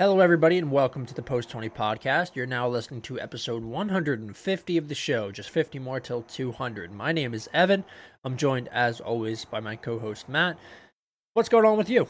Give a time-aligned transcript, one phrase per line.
[0.00, 2.36] Hello, everybody, and welcome to the Post 20 podcast.
[2.36, 6.92] You're now listening to episode 150 of the show, just 50 more till 200.
[6.92, 7.82] My name is Evan.
[8.22, 10.56] I'm joined, as always, by my co host, Matt.
[11.34, 12.06] What's going on with you?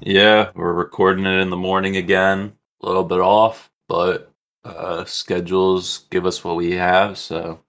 [0.00, 4.32] Yeah, we're recording it in the morning again, a little bit off, but
[4.64, 7.18] uh, schedules give us what we have.
[7.18, 7.60] So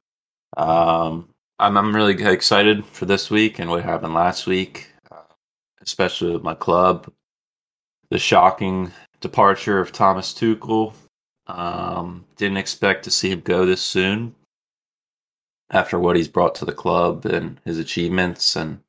[0.55, 1.27] um,
[1.59, 5.23] I'm, I'm really excited for this week and what happened last week, uh,
[5.81, 7.11] especially with my club
[8.13, 8.91] the shocking
[9.21, 10.93] departure of Thomas Tuchel.
[11.47, 14.35] Um, didn't expect to see him go this soon
[15.71, 18.81] after what he's brought to the club and his achievements, and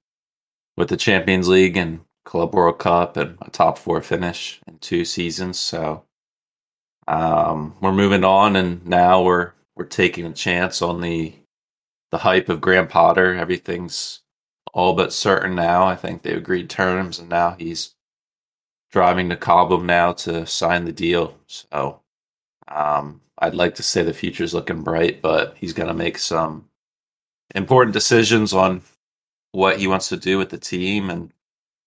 [0.77, 5.07] with the Champions League and Club World Cup and a top four finish in two
[5.07, 5.59] seasons.
[5.59, 6.05] So
[7.09, 11.33] um, we're moving on, and now we're we're taking a chance on the
[12.11, 13.35] the hype of Graham Potter.
[13.35, 14.21] Everything's
[14.75, 15.87] all but certain now.
[15.87, 17.94] I think they agreed terms, and now he's
[18.95, 21.37] driving to Cobham now to sign the deal.
[21.49, 21.99] So
[22.69, 26.69] um, I'd like to say the future's looking bright, but he's going to make some
[27.57, 28.83] important decisions on
[29.51, 31.11] what he wants to do with the team.
[31.11, 31.33] And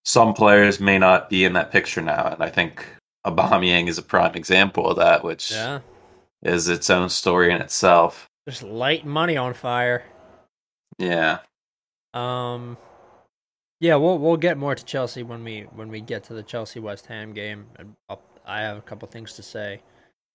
[0.04, 2.28] some players may not be in that picture now.
[2.28, 2.86] And I think
[3.26, 5.80] Aubameyang is a prime example of that, which yeah.
[6.44, 8.28] is its own story in itself.
[8.50, 10.04] Just light money on fire.
[11.00, 11.40] Yeah.
[12.14, 12.76] Um,
[13.80, 16.80] yeah, we'll we'll get more to Chelsea when we when we get to the Chelsea
[16.80, 17.68] West Ham game.
[18.10, 19.82] I'll, i have a couple things to say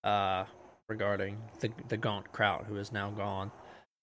[0.05, 0.45] uh,
[0.89, 3.51] regarding the the Gaunt Kraut who is now gone.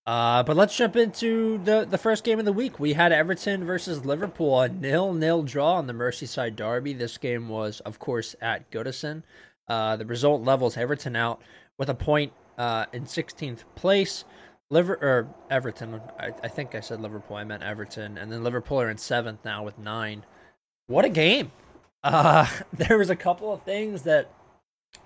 [0.06, 2.80] Uh, but let's jump into the the first game of the week.
[2.80, 6.94] We had Everton versus Liverpool, a nil nil draw on the Merseyside derby.
[6.94, 9.24] This game was, of course, at Goodison.
[9.68, 11.42] Uh, the result levels Everton out
[11.78, 14.26] with a point uh, in 16th place.
[14.72, 16.02] Liver or Everton.
[16.20, 17.38] I, I think I said Liverpool.
[17.38, 20.26] I meant Everton, and then Liverpool are in seventh now with nine.
[20.88, 21.52] What a game!
[22.04, 24.32] Uh, there was a couple of things that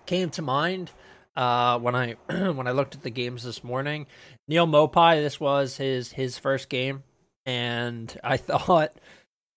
[0.06, 0.92] came to mind
[1.36, 4.08] uh, when I when I looked at the games this morning.
[4.48, 7.04] Neal Maupay, this was his his first game,
[7.46, 8.98] and I thought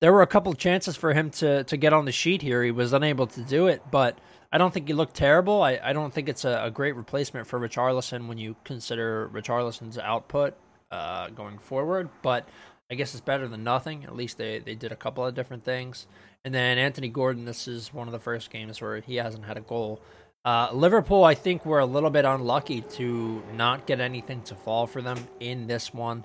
[0.01, 2.63] there were a couple of chances for him to to get on the sheet here.
[2.63, 4.19] He was unable to do it, but
[4.53, 5.63] I don't think he looked terrible.
[5.63, 9.99] I, I don't think it's a, a great replacement for Richarlison when you consider Richarlison's
[9.99, 10.55] output
[10.91, 12.09] uh, going forward.
[12.23, 12.49] But
[12.91, 14.05] I guess it's better than nothing.
[14.05, 16.07] At least they, they did a couple of different things.
[16.45, 19.57] And then Anthony Gordon, this is one of the first games where he hasn't had
[19.57, 20.01] a goal.
[20.45, 24.87] Uh, Liverpool, I think, were a little bit unlucky to not get anything to fall
[24.87, 26.25] for them in this one.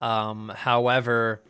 [0.00, 1.42] Um, however,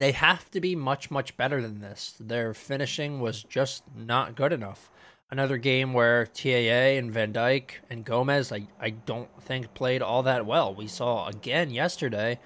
[0.00, 2.14] they have to be much, much better than this.
[2.20, 4.90] Their finishing was just not good enough
[5.34, 10.22] another game where TAA and Van Dijk and Gomez, I, I don't think played all
[10.22, 10.72] that well.
[10.72, 12.38] We saw again yesterday,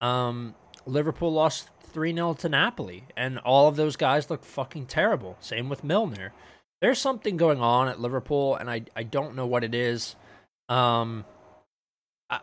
[0.00, 0.54] um,
[0.86, 5.36] Liverpool lost 3 0 to Napoli, and all of those guys looked fucking terrible.
[5.40, 6.32] Same with Milner.
[6.80, 10.16] There's something going on at Liverpool, and I, I don't know what it is.
[10.70, 11.26] Um,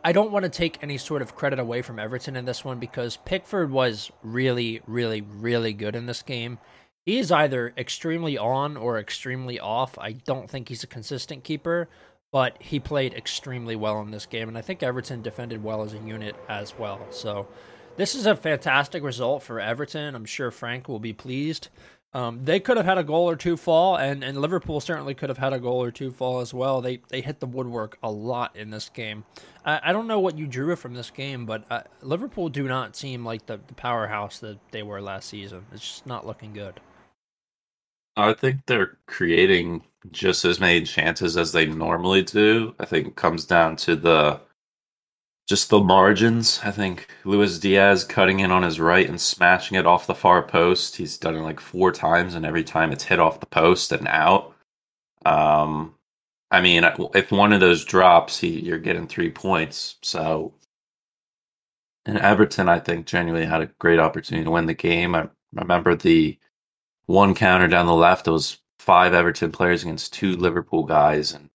[0.04, 2.78] I don't want to take any sort of credit away from Everton in this one
[2.78, 6.60] because Pickford was really, really, really good in this game
[7.08, 9.98] he is either extremely on or extremely off.
[9.98, 11.88] I don't think he's a consistent keeper,
[12.34, 15.94] but he played extremely well in this game, and I think Everton defended well as
[15.94, 17.00] a unit as well.
[17.12, 17.48] So
[17.96, 20.16] this is a fantastic result for Everton.
[20.16, 21.70] I'm sure Frank will be pleased.
[22.14, 25.30] Um, they could have had a goal or two fall, and, and Liverpool certainly could
[25.30, 26.82] have had a goal or two fall as well.
[26.82, 29.24] They they hit the woodwork a lot in this game.
[29.64, 32.98] I, I don't know what you drew from this game, but uh, Liverpool do not
[32.98, 35.68] seem like the, the powerhouse that they were last season.
[35.72, 36.82] It's just not looking good.
[38.18, 42.76] I think they're creating just as many chances as they normally do.
[42.80, 44.42] I think comes down to the
[45.48, 46.60] just the margins.
[46.64, 50.44] I think Luis Diaz cutting in on his right and smashing it off the far
[50.44, 50.96] post.
[50.98, 54.08] He's done it like four times, and every time it's hit off the post and
[54.08, 54.54] out.
[55.26, 55.96] Um,
[56.52, 59.98] I mean, if one of those drops, he, you're getting three points.
[60.02, 60.54] So,
[62.06, 65.16] and Everton, I think, genuinely had a great opportunity to win the game.
[65.16, 66.38] I remember the
[67.08, 68.28] one counter down the left.
[68.28, 71.50] It was five Everton players against two Liverpool guys, and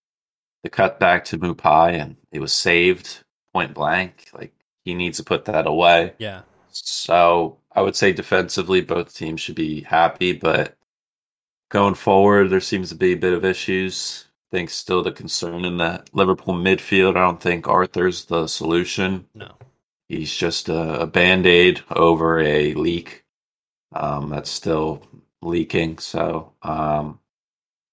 [0.65, 3.23] the cut back to Maupay, and it was saved
[3.55, 4.29] point blank.
[4.35, 4.53] Like
[4.85, 6.15] he needs to put that away.
[6.19, 6.43] Yeah.
[6.71, 10.77] So I would say defensively, both teams should be happy, but
[11.71, 14.27] going forward, there seems to be a bit of issues.
[14.51, 17.17] I think still the concern in the Liverpool midfield.
[17.17, 19.27] I don't think Arthur's the solution.
[19.35, 19.53] No.
[20.09, 23.25] He's just a, a band aid over a leak
[23.93, 25.03] um, that's still
[25.43, 25.99] leaking.
[25.99, 27.19] So um,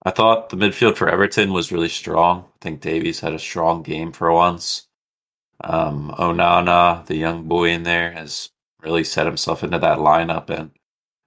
[0.04, 2.46] I thought the midfield for Everton was really strong.
[2.48, 4.88] I think Davies had a strong game for once.
[5.62, 8.50] Um, Onana, the young boy in there, has
[8.81, 10.72] really set himself into that lineup, and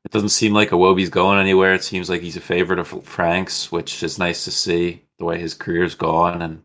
[0.05, 1.75] it doesn't seem like Iwobi's going anywhere.
[1.75, 5.39] It seems like he's a favorite of Frank's, which is nice to see the way
[5.39, 6.63] his career's gone and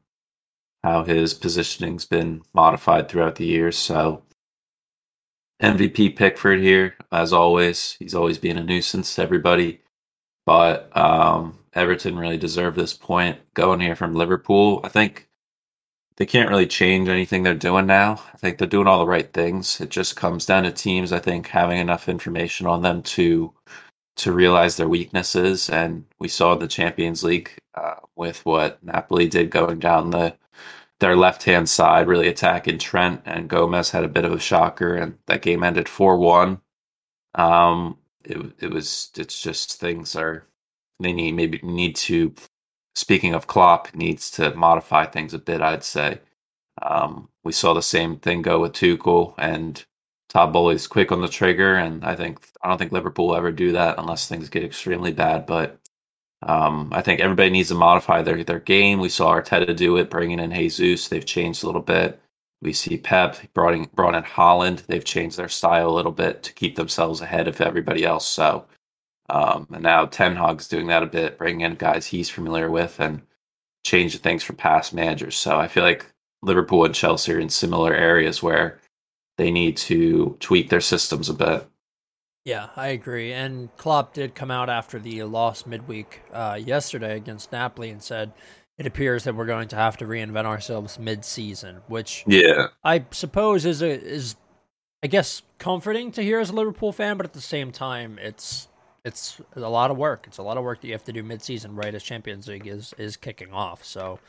[0.83, 3.77] how his positioning's been modified throughout the years.
[3.77, 4.24] So
[5.62, 7.95] MVP Pickford here, as always.
[8.00, 9.81] He's always been a nuisance to everybody.
[10.45, 14.81] But um, Everton really deserved this point going here from Liverpool.
[14.83, 15.27] I think
[16.18, 18.21] they can't really change anything they're doing now.
[18.33, 19.81] I think they're doing all the right things.
[19.81, 23.53] It just comes down to teams, I think, having enough information on them to
[24.18, 25.69] to realize their weaknesses.
[25.69, 30.36] And we saw the Champions League uh, with what Napoli did going down the
[30.99, 34.95] their left hand side, really attacking Trent and Gomez had a bit of a shocker,
[34.95, 36.61] and that game ended four one.
[37.35, 40.45] Um, it it was it's just things are
[40.99, 42.33] they need maybe need to.
[42.95, 45.61] Speaking of Klopp, needs to modify things a bit.
[45.61, 46.19] I'd say
[46.81, 49.85] um, we saw the same thing go with Tuchel and
[50.29, 53.51] Todd Boehly's quick on the trigger, and I think I don't think Liverpool will ever
[53.51, 55.45] do that unless things get extremely bad.
[55.45, 55.79] But
[56.44, 59.00] um, I think everybody needs to modify their their game.
[59.00, 61.07] We saw Arteta do it, bringing in Jesus.
[61.07, 62.22] They've changed a little bit.
[62.62, 64.86] We see Pep brought in brought in Haaland.
[64.86, 68.28] They've changed their style a little bit to keep themselves ahead of everybody else.
[68.28, 68.66] So,
[69.30, 73.00] um, and now Ten Hag's doing that a bit, bringing in guys he's familiar with
[73.00, 73.22] and
[73.86, 75.38] changing things from past managers.
[75.38, 76.06] So I feel like
[76.44, 78.80] Liverpool and Chelsea are in similar areas where
[79.38, 81.68] they need to tweak their systems a bit.
[82.47, 83.33] Yeah, I agree.
[83.33, 88.31] And Klopp did come out after the loss midweek uh, yesterday against Napoli and said
[88.77, 93.65] it appears that we're going to have to reinvent ourselves mid-season, which yeah, I suppose
[93.65, 94.38] is a, is
[95.03, 98.69] I guess comforting to hear as a Liverpool fan, but at the same time, it's
[99.03, 100.23] it's a lot of work.
[100.25, 102.65] It's a lot of work that you have to do mid-season, right as Champions League
[102.65, 103.83] is is kicking off.
[103.83, 104.19] So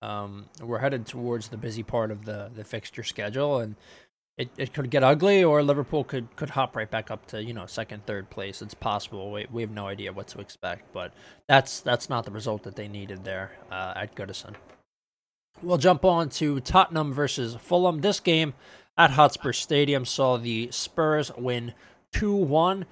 [0.00, 3.76] um, we're headed towards the busy part of the the fixture schedule, and
[4.38, 7.54] it, it could get ugly, or Liverpool could, could hop right back up to you
[7.54, 8.60] know second, third place.
[8.60, 9.32] It's possible.
[9.32, 11.12] We, we have no idea what to expect, but
[11.48, 14.54] that's that's not the result that they needed there uh, at Goodison.
[15.62, 18.02] We'll jump on to Tottenham versus Fulham.
[18.02, 18.52] This game
[18.98, 21.72] at Hotspur Stadium saw the Spurs win
[22.12, 22.84] two one.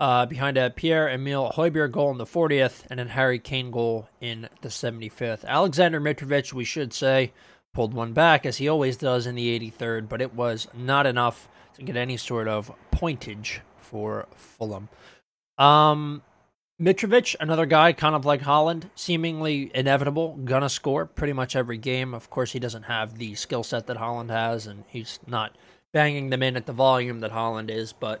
[0.00, 4.08] Uh, behind a Pierre Emile Højbjerg goal in the 40th and a Harry Kane goal
[4.20, 5.44] in the 75th.
[5.44, 7.32] Alexander Mitrovic, we should say,
[7.74, 11.48] pulled one back as he always does in the 83rd, but it was not enough
[11.74, 14.88] to get any sort of pointage for Fulham.
[15.58, 16.22] Um,
[16.80, 22.14] Mitrovic, another guy kind of like Haaland, seemingly inevitable, gonna score pretty much every game.
[22.14, 25.56] Of course, he doesn't have the skill set that Haaland has, and he's not
[25.92, 28.20] banging them in at the volume that Haaland is, but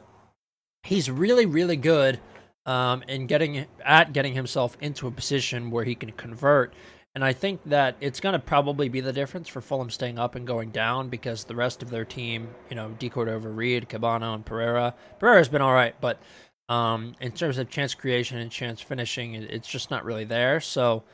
[0.84, 2.20] he's really, really good
[2.66, 6.72] um, in getting at getting himself into a position where he can convert
[7.14, 10.34] and I think that it's going to probably be the difference for Fulham staying up
[10.34, 14.44] and going down because the rest of their team, you know, De Cordova-Reid, Kebano, and
[14.44, 14.94] Pereira.
[15.20, 16.20] Pereira's been all right, but
[16.68, 20.58] um, in terms of chance creation and chance finishing, it's just not really there.
[20.60, 21.04] So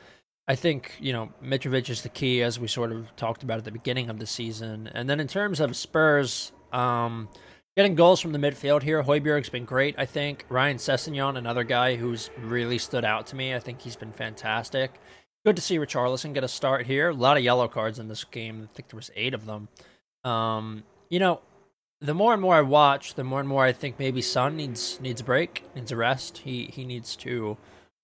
[0.47, 3.65] I think, you know, Mitrovic is the key, as we sort of talked about at
[3.65, 4.89] the beginning of the season.
[4.93, 7.29] And then in terms of Spurs, um,
[7.77, 10.45] getting goals from the midfield here, Højbjerg's been great, I think.
[10.49, 13.53] Ryan Sessegnon, another guy who's really stood out to me.
[13.53, 14.99] I think he's been fantastic.
[15.43, 17.09] Good to see Richarlison get a start here.
[17.09, 18.69] A lot of yellow cards in this game.
[18.71, 19.69] I think there was eight of them.
[20.23, 21.41] Um, you know,
[21.99, 24.99] the more and more I watch, the more and more I think maybe Son needs
[25.01, 26.39] needs a break, needs a rest.
[26.39, 27.57] He he needs to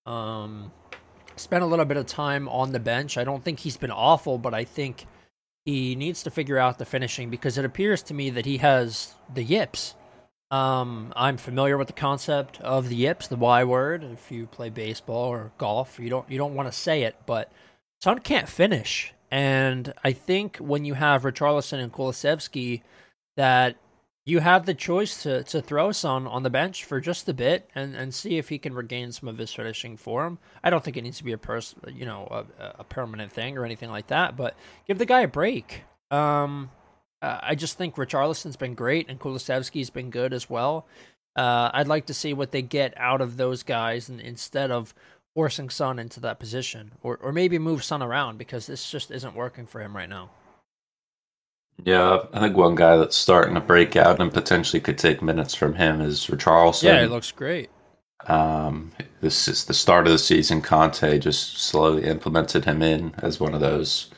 [0.04, 0.72] um,
[1.36, 3.16] spend a little bit of time on the bench.
[3.16, 5.06] I don't think he's been awful, but I think
[5.64, 9.14] he needs to figure out the finishing because it appears to me that he has
[9.32, 9.94] the yips.
[10.50, 14.02] Um, I'm familiar with the concept of the yips, the Y word.
[14.02, 17.52] If you play baseball or golf, you don't you don't want to say it, but
[18.00, 19.12] Son can't finish.
[19.30, 22.80] And I think when you have Richarlison and Kulusevski,
[23.36, 23.76] that
[24.24, 27.68] you have the choice to, to throw Son on the bench for just a bit
[27.74, 30.38] and, and see if he can regain some of his finishing form.
[30.62, 33.58] I don't think it needs to be a pers- you know a, a permanent thing
[33.58, 35.82] or anything like that, but give the guy a break.
[36.10, 36.70] Um,
[37.22, 40.86] uh, I just think Richarlison's been great and Kulusevski's been good as well.
[41.36, 44.94] Uh, I'd like to see what they get out of those guys and, instead of
[45.34, 49.36] forcing Son into that position or, or maybe move Son around because this just isn't
[49.36, 50.30] working for him right now.
[51.84, 55.54] Yeah, I think one guy that's starting to break out and potentially could take minutes
[55.54, 56.84] from him is Richarlison.
[56.84, 57.70] Yeah, it looks great.
[58.26, 60.60] Um, this is the start of the season.
[60.60, 64.10] Conte just slowly implemented him in as one of those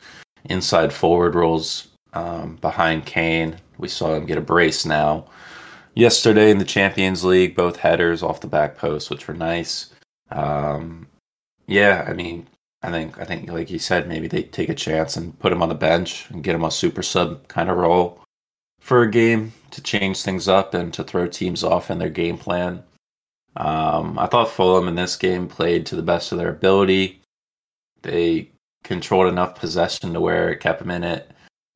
[0.45, 3.57] inside forward roles um, behind Kane.
[3.77, 5.25] We saw him get a brace now.
[5.95, 9.91] Yesterday in the Champions League, both headers off the back post, which were nice.
[10.31, 11.07] Um,
[11.67, 12.47] yeah, I mean,
[12.83, 15.61] I think I think like you said, maybe they take a chance and put him
[15.61, 18.21] on the bench and get him a super sub kind of role
[18.79, 22.37] for a game to change things up and to throw teams off in their game
[22.37, 22.83] plan.
[23.55, 27.21] Um, I thought Fulham in this game played to the best of their ability.
[28.01, 28.51] They
[28.83, 31.31] controlled enough possession to where it kept them in it.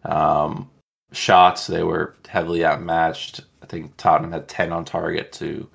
[0.06, 0.70] Um,
[1.12, 3.42] shots, they were heavily outmatched.
[3.62, 5.70] I think Tottenham had 10 on target to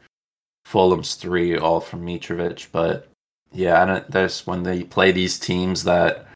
[0.65, 2.69] Fulham's three, all from Mitrovic.
[2.73, 3.09] But
[3.53, 6.27] yeah, I don't, there's when they play these teams that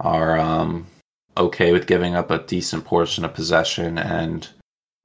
[0.00, 0.86] are um,
[1.36, 4.48] okay with giving up a decent portion of possession and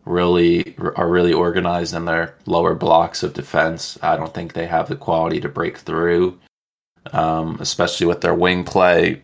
[0.05, 3.97] really are really organized in their lower blocks of defense.
[4.01, 6.39] I don't think they have the quality to break through,
[7.11, 9.21] um, especially with their wing play.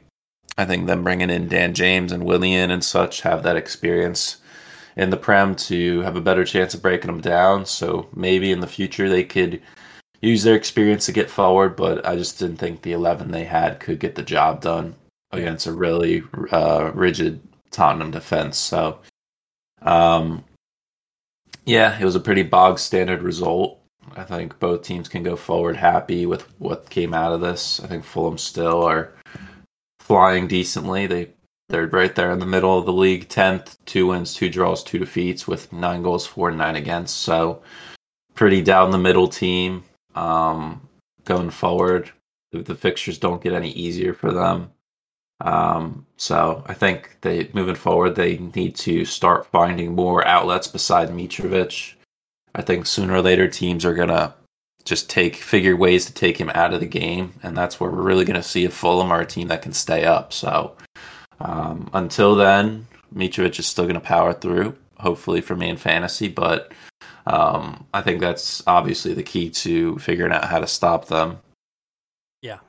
[0.57, 4.37] I think them bringing in Dan James and Willian and such have that experience
[4.95, 7.65] in the Prem to have a better chance of breaking them down.
[7.65, 9.61] So maybe in the future they could
[10.21, 13.79] use their experience to get forward, but I just didn't think the 11 they had
[13.79, 14.95] could get the job done
[15.31, 18.57] against a really uh, rigid Tottenham defense.
[18.57, 18.99] So,
[19.81, 20.43] um,
[21.65, 23.79] yeah, it was a pretty bog standard result.
[24.15, 27.79] I think both teams can go forward happy with what came out of this.
[27.79, 29.13] I think Fulham still are
[30.03, 31.07] flying decently.
[31.07, 31.29] They
[31.69, 34.99] they're right there in the middle of the league, tenth, two wins, two draws, two
[34.99, 37.21] defeats, with nine goals, four and nine against.
[37.21, 37.63] So
[38.35, 39.83] pretty down the middle team.
[40.13, 40.87] Um,
[41.23, 42.11] going forward,
[42.51, 44.71] the, the fixtures don't get any easier for them.
[45.41, 51.09] Um, so I think they moving forward they need to start finding more outlets beside
[51.09, 51.93] Mitrovic.
[52.55, 54.35] I think sooner or later teams are gonna
[54.85, 58.01] just take figure ways to take him out of the game, and that's where we're
[58.01, 60.33] really gonna see if Fulham are a team that can stay up.
[60.33, 60.75] So
[61.39, 66.71] um, until then, Mitrovic is still gonna power through, hopefully for me in fantasy, but
[67.25, 71.39] um, I think that's obviously the key to figuring out how to stop them.
[72.41, 72.59] Yeah,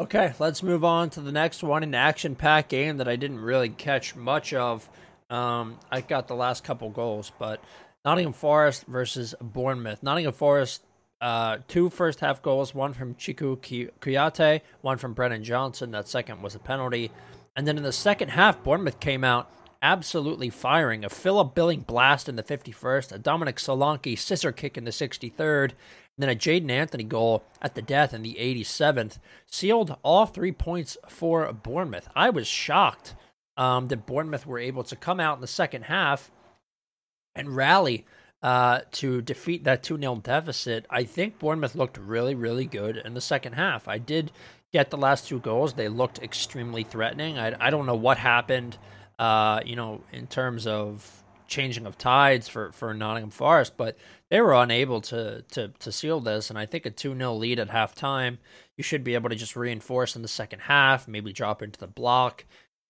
[0.00, 3.40] Okay, let's move on to the next one an action packed game that I didn't
[3.40, 4.88] really catch much of.
[5.28, 7.62] Um, I got the last couple goals, but
[8.02, 10.02] Nottingham Forest versus Bournemouth.
[10.02, 10.82] Nottingham Forest,
[11.20, 13.58] uh, two first half goals, one from Cheikhou
[14.00, 15.90] Kouyaté, one from Brennan Johnson.
[15.90, 17.10] That second was a penalty.
[17.56, 19.50] And then in the second half, Bournemouth came out
[19.82, 21.04] absolutely firing.
[21.04, 25.70] A Philip Billing blast in the 51st, a Dominic Solanke scissor kick in the 63rd,
[25.70, 25.72] and
[26.18, 30.96] then a Jaidon Anthony goal at the death in the 87th sealed all three points
[31.08, 32.08] for Bournemouth.
[32.14, 33.14] I was shocked
[33.56, 36.30] um, that Bournemouth were able to come out in the second half
[37.34, 38.04] and rally
[38.42, 40.86] uh, to defeat that 2 0 deficit.
[40.90, 43.88] I think Bournemouth looked really, really good in the second half.
[43.88, 44.32] I did
[44.72, 47.38] get the last two goals, they looked extremely threatening.
[47.38, 48.78] I, I don't know what happened,
[49.18, 53.98] uh, you know, in terms of changing of tides for, for Nottingham Forest, but
[54.30, 56.48] they were unable to to to seal this.
[56.48, 58.38] And I think a 2 0 lead at halftime,
[58.76, 61.88] you should be able to just reinforce in the second half, maybe drop into the
[61.88, 62.44] block.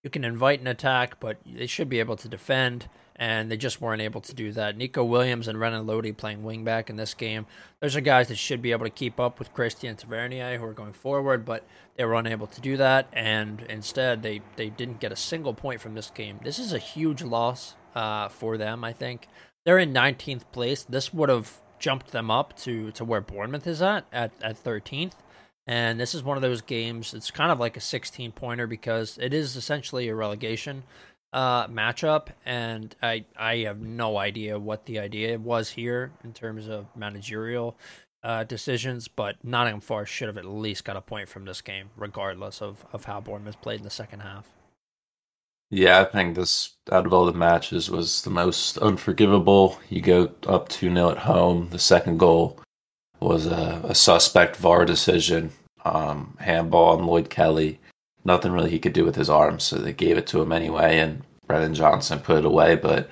[0.05, 2.89] You can invite an attack, but they should be able to defend,
[3.21, 4.79] and they just weren't able to do that.
[4.79, 7.45] Neco Williams and Renan Lodi playing wingback in this game.
[7.81, 10.73] Those are guys that should be able to keep up with Christian Tavernier, who are
[10.73, 15.13] going forward, but they were unable to do that, and instead they, they didn't get
[15.13, 16.41] a single point from this game.
[16.43, 19.29] This is a huge loss uh, for them, I think.
[19.67, 20.83] They're in 19th place.
[20.83, 25.13] This would have jumped them up to, to where Bournemouth is at, at, at 13th.
[25.67, 29.19] And this is one of those games, it's kind of like a 16 pointer because
[29.21, 30.85] it is essentially a relegation
[31.33, 32.29] uh, matchup.
[32.45, 37.77] And I, I have no idea what the idea was here in terms of managerial
[38.23, 41.91] uh, decisions, but Nottingham Forest should have at least got a point from this game,
[41.97, 44.51] regardless of, of how Bournemouth played in the second half.
[45.71, 49.79] Yeah, I think this out of all the matches was the most unforgivable.
[49.89, 51.69] You go up 2 0 at home.
[51.71, 52.59] The second goal
[53.21, 55.53] was a, a suspect VAR decision,
[55.85, 57.79] um, handball on Lloyd Kelly.
[58.25, 60.99] Nothing really he could do with his arms, so they gave it to him anyway,
[60.99, 62.77] and Brennan Johnson put it away.
[62.77, 63.09] But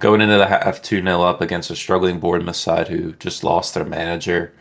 [0.00, 3.74] going into the half 2 0 up against a struggling Bournemouth side who just lost
[3.74, 4.54] their manager,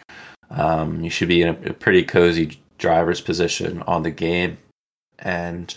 [0.49, 4.57] um, you should be in a, a pretty cozy driver's position on the game.
[5.19, 5.75] And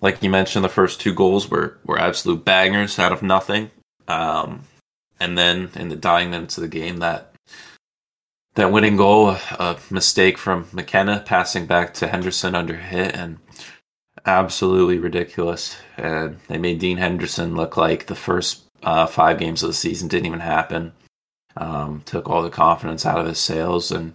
[0.00, 3.70] like you mentioned, the first two goals were were absolute bangers out of nothing.
[4.08, 4.62] Um,
[5.20, 7.31] and then in the dying minutes of the game, that
[8.54, 13.38] that winning goal, a mistake from McKenna passing back to Henderson under hit, and
[14.26, 15.76] absolutely ridiculous.
[15.96, 20.08] And they made Dean Henderson look like the first uh, five games of the season
[20.08, 20.92] didn't even happen.
[21.56, 24.14] Um, took all the confidence out of his sails, and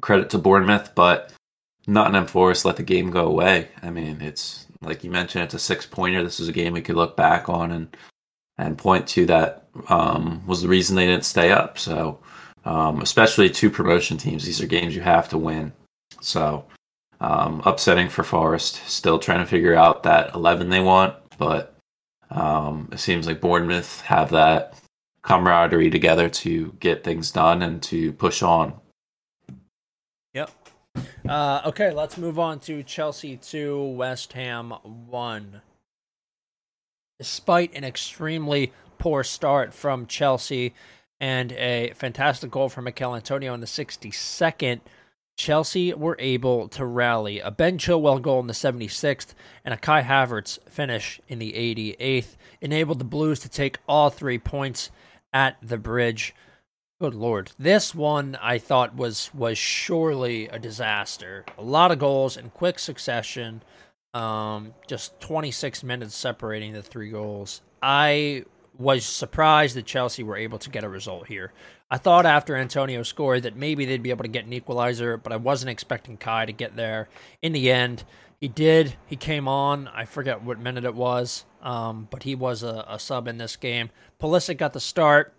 [0.00, 1.32] credit to Bournemouth, but
[1.86, 3.68] Nottingham Forest let the game go away.
[3.82, 6.22] I mean, it's like you mentioned, it's a six pointer.
[6.22, 7.96] This is a game we could look back on and
[8.58, 11.78] and point to that um, was the reason they didn't stay up.
[11.78, 12.18] So,
[12.64, 15.72] um, especially two promotion teams, these are games you have to win.
[16.20, 16.64] So,
[17.20, 18.86] um, upsetting for Forest.
[18.86, 21.76] Still trying to figure out that 11 they want, but
[22.30, 24.74] um, it seems like Bournemouth have that
[25.22, 28.74] camaraderie together to get things done and to push on.
[30.34, 30.50] Yep.
[31.28, 35.62] Uh, okay, let's move on to Chelsea 2, West Ham 1.
[37.18, 40.74] Despite an extremely poor start from Chelsea
[41.22, 44.80] and a fantastic goal from Michail Antonio in the 62nd,
[45.36, 47.38] Chelsea were able to rally.
[47.38, 49.28] A Ben Chilwell goal in the 76th
[49.64, 54.38] and a Kai Havertz finish in the 88th enabled the Blues to take all three
[54.38, 54.90] points
[55.32, 56.34] at the bridge.
[57.00, 57.52] Good lord.
[57.56, 61.44] This one I thought was was surely a disaster.
[61.56, 63.62] A lot of goals in quick succession.
[64.12, 67.62] Um, just 26 minutes separating the three goals.
[67.80, 68.44] I
[68.78, 71.52] was surprised that Chelsea were able to get a result here.
[71.90, 75.32] I thought after Antonio scored that maybe they'd be able to get an equalizer, but
[75.32, 77.08] I wasn't expecting Kai to get there.
[77.42, 78.04] In the end,
[78.40, 78.96] he did.
[79.06, 79.88] He came on.
[79.88, 83.56] I forget what minute it was, um, but he was a, a sub in this
[83.56, 83.90] game.
[84.20, 85.34] Pulisic got the start.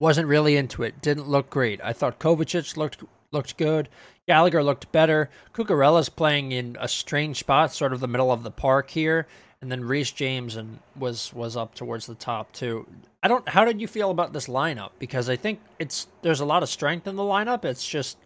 [0.00, 1.02] Wasn't really into it.
[1.02, 1.80] Didn't look great.
[1.82, 3.88] I thought Kovacic looked looked good.
[4.28, 5.28] Gallagher looked better.
[5.52, 9.26] Cucurella's playing in a strange spot, sort of the middle of the park here,
[9.62, 12.86] and then Reece James and was was up towards the top too.
[13.22, 13.48] I don't.
[13.48, 14.90] How did you feel about this lineup?
[14.98, 17.64] Because I think it's there's a lot of strength in the lineup.
[17.64, 18.18] It's just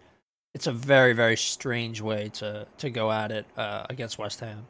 [0.54, 4.66] it's a very very strange way to to go at it uh, against West Ham.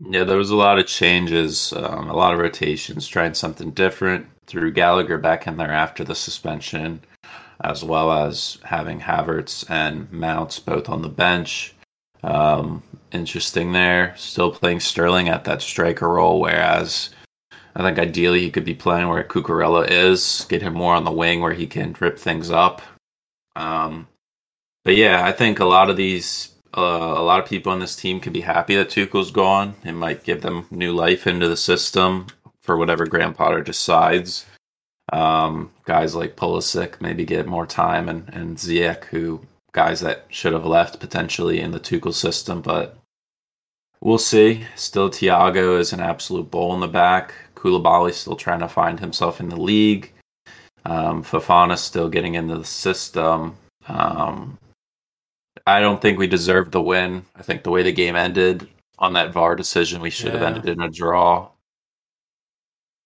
[0.00, 4.26] Yeah, there was a lot of changes, um, a lot of rotations, trying something different.
[4.46, 7.02] Threw Gallagher back in there after the suspension,
[7.62, 11.74] as well as having Havertz and Mounts both on the bench.
[12.22, 14.14] Um, interesting there.
[14.16, 17.10] Still playing Sterling at that striker role, whereas
[17.74, 21.12] I think ideally he could be playing where Cucurella is, get him more on the
[21.12, 22.82] wing where he can rip things up.
[23.56, 24.08] Um,
[24.84, 27.96] but yeah, I think a lot of these, uh, a lot of people on this
[27.96, 29.74] team can be happy that Tuchel's gone.
[29.84, 32.26] It might give them new life into the system
[32.62, 34.46] for whatever Graham Potter decides.
[35.12, 39.40] Um, guys like Pulisic maybe get more time, and and Ziyech, who
[39.72, 42.96] guys that should have left potentially in the Tuchel system, but
[44.00, 44.66] we'll see.
[44.76, 47.34] Still, Thiago is an absolute bull in the back.
[47.54, 50.12] Koulibaly still trying to find himself in the league.
[50.84, 53.56] Um, Fofana still getting into the system.
[53.86, 54.58] Um,
[55.66, 57.24] I don't think we deserved the win.
[57.36, 60.40] I think the way the game ended on that VAR decision, we should yeah.
[60.40, 61.48] have ended in a draw.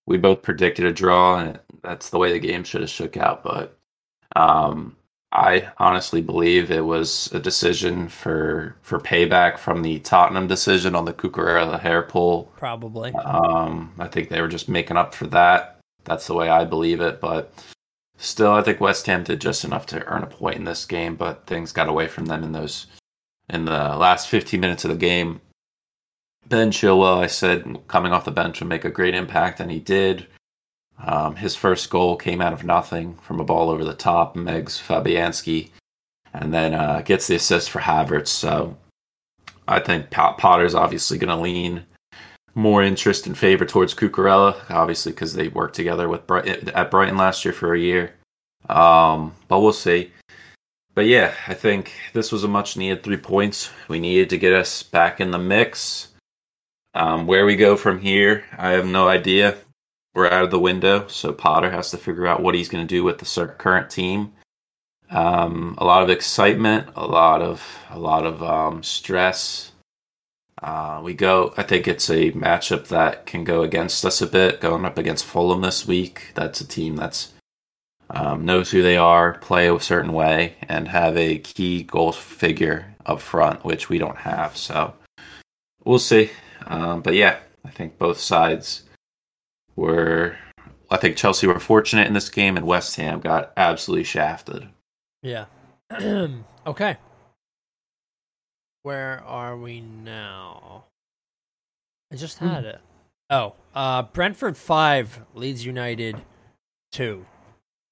[0.06, 3.42] We both predicted a draw, and that's the way the game should have shook out.
[3.42, 3.76] But
[4.34, 4.96] um,
[5.36, 11.04] I honestly believe it was a decision for for payback from the Tottenham decision on
[11.04, 12.44] the Cucurella hair pull.
[12.56, 13.12] Probably.
[13.12, 15.78] Um, I think they were just making up for that.
[16.04, 17.20] That's the way I believe it.
[17.20, 17.52] But
[18.16, 21.16] still, I think West Ham did just enough to earn a point in this game.
[21.16, 22.86] But things got away from them in those
[23.50, 25.42] in the last 15 minutes of the game.
[26.48, 29.80] Ben Chilwell, I said, coming off the bench would make a great impact, and he
[29.80, 30.28] did.
[30.98, 34.80] Um, his first goal came out of nothing from a ball over the top, Megs
[34.80, 35.70] Fabianski,
[36.32, 38.28] and then uh, gets the assist for Havertz.
[38.28, 38.76] So
[39.68, 41.84] I think Potter's obviously going to lean
[42.54, 47.18] more interest and favor towards Cucurella, obviously because they worked together with Brighton, at Brighton
[47.18, 48.14] last year for a year.
[48.68, 50.12] Um, but we'll see.
[50.94, 53.70] But yeah, I think this was a much needed three points.
[53.88, 56.08] We needed to get us back in the mix.
[56.94, 59.58] Um, where we go from here, I have no idea
[60.16, 61.06] we're out of the window.
[61.08, 64.32] So Potter has to figure out what he's going to do with the current team.
[65.10, 69.70] Um, a lot of excitement, a lot of a lot of um, stress.
[70.60, 71.52] Uh, we go.
[71.56, 74.60] I think it's a matchup that can go against us a bit.
[74.60, 77.34] Going up against Fulham this week, that's a team that's
[78.08, 82.94] um, knows who they are, play a certain way, and have a key goal figure
[83.04, 84.56] up front, which we don't have.
[84.56, 84.94] So
[85.84, 86.30] we'll see.
[86.66, 88.85] Um, but yeah, I think both sides
[89.76, 90.36] were
[90.90, 94.68] I think Chelsea were fortunate in this game, and West Ham got absolutely shafted.
[95.22, 95.46] Yeah.
[96.66, 96.96] okay.
[98.82, 100.84] Where are we now?
[102.12, 102.70] I just had hmm.
[102.70, 102.80] it.
[103.30, 106.16] Oh, uh, Brentford five, Leeds United
[106.92, 107.26] two.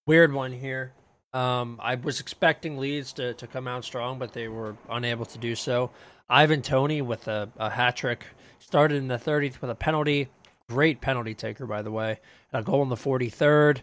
[0.06, 0.92] Weird one here.
[1.32, 5.38] Um, I was expecting Leeds to, to come out strong, but they were unable to
[5.38, 5.90] do so.
[6.28, 8.24] Ivan Toney with a, a hat trick
[8.60, 10.28] started in the 30th with a penalty.
[10.68, 12.18] Great penalty taker, by the way.
[12.52, 13.80] And a goal in the 43rd.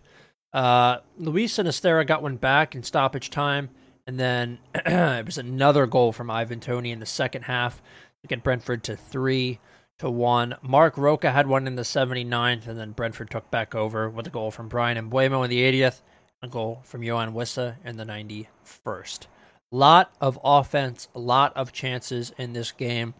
[0.53, 3.69] Uh, Luis Sinisterra got one back in stoppage time.
[4.07, 7.81] And then it was another goal from Ivan Toney in the second half
[8.21, 9.59] to get Brentford to 3
[9.99, 10.55] to 1.
[10.63, 14.31] Marc Roca had one in the 79th, and then Brentford took back over with a
[14.31, 16.01] goal from Bryan Mbeumo in the 80th,
[16.41, 19.27] a goal from Yoane Wissa in the 91st.
[19.71, 23.13] Lot of offense, a lot of chances in this game.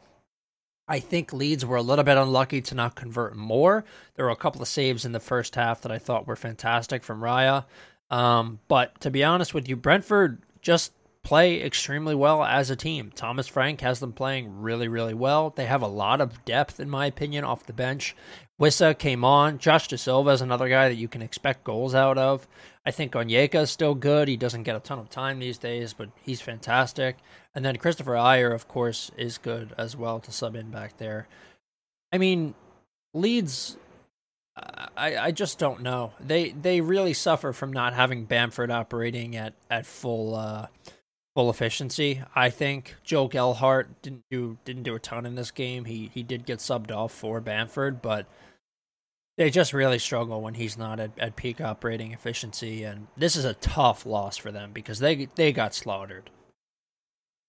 [0.92, 3.86] I think Leeds were a little bit unlucky to not convert more.
[4.16, 7.02] There were a couple of saves in the first half that I thought were fantastic
[7.02, 7.64] from Raya.
[8.10, 10.92] Um, but to be honest with you, Brentford just
[11.24, 13.10] play extremely well as a team.
[13.16, 15.52] Thomas Frank has them playing really, really well.
[15.52, 18.14] They have a lot of depth, in my opinion, off the bench.
[18.60, 19.60] Wissa came on.
[19.60, 22.50] Josh Dasilva is another guy that you can expect goals out of.
[22.86, 24.28] I think Onyeka is still good.
[24.28, 27.16] He doesn't get a ton of time these days, but he's fantastic.
[27.54, 31.28] And then Kristoffer Ajer, of course, is good as well to sub in back there.
[32.14, 32.54] I mean,
[33.14, 33.78] Leeds
[34.56, 36.14] I, I just don't know.
[36.20, 40.68] They they really suffer from not having Bamford operating at at full uh,
[41.36, 42.22] full efficiency.
[42.36, 45.86] I think Joe Gelhardt didn't do didn't do a ton in this game.
[45.86, 48.28] He he did get subbed off for Bamford, but
[49.38, 52.84] they just really struggle when he's not at, at peak operating efficiency.
[52.84, 56.30] And this is a tough loss for them because they they got slaughtered.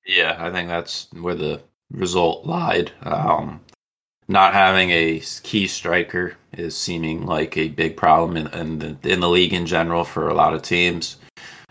[0.07, 2.93] Yeah, I think that's where the result lied.
[3.03, 3.61] Um,
[4.29, 9.21] not having a key striker is seeming like a big problem in, in, the, in
[9.21, 11.17] the league in general for a lot of teams.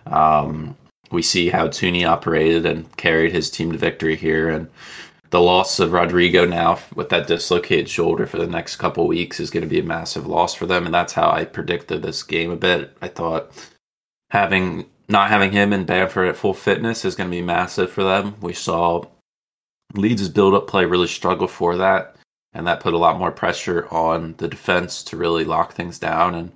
[0.05, 0.75] Um,
[1.11, 4.69] we see how Toney operated and carried his team to victory here, and
[5.29, 9.49] the loss of Rodrigo now with that dislocated shoulder for the next couple weeks is
[9.49, 12.51] going to be a massive loss for them, and that's how I predicted this game
[12.51, 12.95] a bit.
[13.01, 13.51] I thought
[14.29, 18.03] having not having him and Bamford at full fitness is going to be massive for
[18.03, 18.35] them.
[18.41, 19.03] We saw
[19.93, 22.15] Leeds' build-up play really struggle for that
[22.53, 26.35] and that put a lot more pressure on the defense to really lock things down.
[26.35, 26.51] And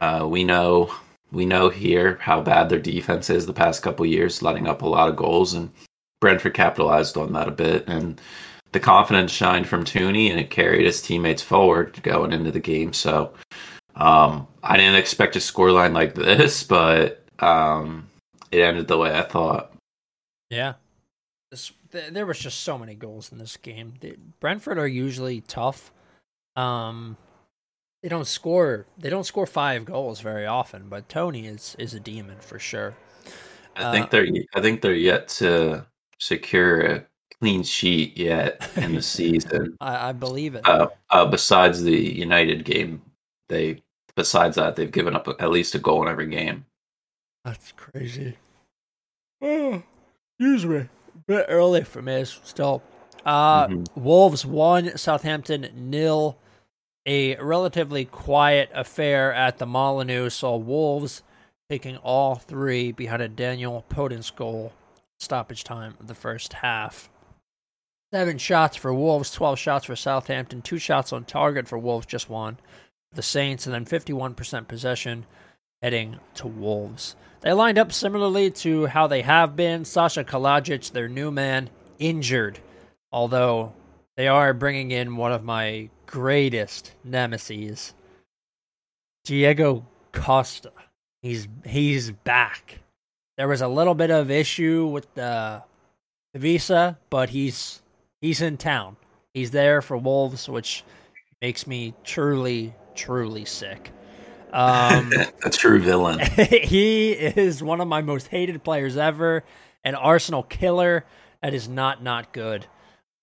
[0.00, 0.94] uh, we know
[1.30, 4.88] we know here how bad their defense is the past couple years, letting up a
[4.88, 5.70] lot of goals, and
[6.20, 7.88] Brentford capitalized on that a bit.
[7.88, 8.20] And
[8.72, 12.92] the confidence shined from Toney, and it carried his teammates forward going into the game.
[12.92, 13.32] So
[13.96, 18.08] um, I didn't expect a scoreline like this, but um,
[18.50, 19.72] it ended the way I thought.
[20.50, 20.74] Yeah,
[21.50, 23.94] this there was just so many goals in this game.
[24.40, 25.92] Brentford are usually tough.
[26.56, 27.16] Um,
[28.02, 28.86] they don't score.
[28.98, 32.94] They don't score five goals very often, but Toney is is a demon for sure.
[33.76, 34.26] I think uh, they're.
[34.54, 35.86] I think they're yet to
[36.18, 37.06] secure a
[37.40, 39.76] clean sheet yet in the season.
[39.80, 40.66] I, I, believe it.
[40.66, 43.02] Uh, uh, besides the United game,
[43.48, 43.82] they.
[44.14, 46.66] Besides that, they've given up at least a goal in every game.
[47.44, 48.36] That's crazy.
[49.40, 49.82] Oh,
[50.38, 50.88] excuse me
[51.26, 52.82] bit early for me still.
[53.24, 54.02] Uh, mm-hmm.
[54.02, 56.38] Wolves one, Southampton nil.
[57.04, 61.22] A relatively quiet affair at the Molineux saw Wolves
[61.68, 64.72] taking all three behind a Daniel Podence goal
[65.18, 67.10] stoppage time of the first half.
[68.12, 72.30] Seven shots for Wolves, 12 shots for Southampton, two shots on target for Wolves, just
[72.30, 72.58] one.
[73.14, 75.26] The Saints, and then 51% possession
[75.82, 77.16] heading to Wolves.
[77.40, 79.84] They lined up similarly to how they have been.
[79.84, 82.60] Sasha Kalajdzic, their new man, injured,
[83.10, 83.72] although
[84.16, 87.94] they are bringing in one of my greatest nemesis,
[89.24, 90.72] Diego Costa.
[91.22, 92.80] He's he's back.
[93.38, 95.62] There was a little bit of issue with the,
[96.32, 97.82] the visa, but he's
[98.20, 98.96] he's in town.
[99.34, 100.84] He's there for Wolves, which
[101.40, 103.90] makes me truly truly sick.
[104.52, 105.12] Um,
[105.44, 106.20] a true villain.
[106.62, 109.44] he is one of my most hated players ever,
[109.84, 111.04] an Arsenal killer.
[111.42, 112.66] That is not not good.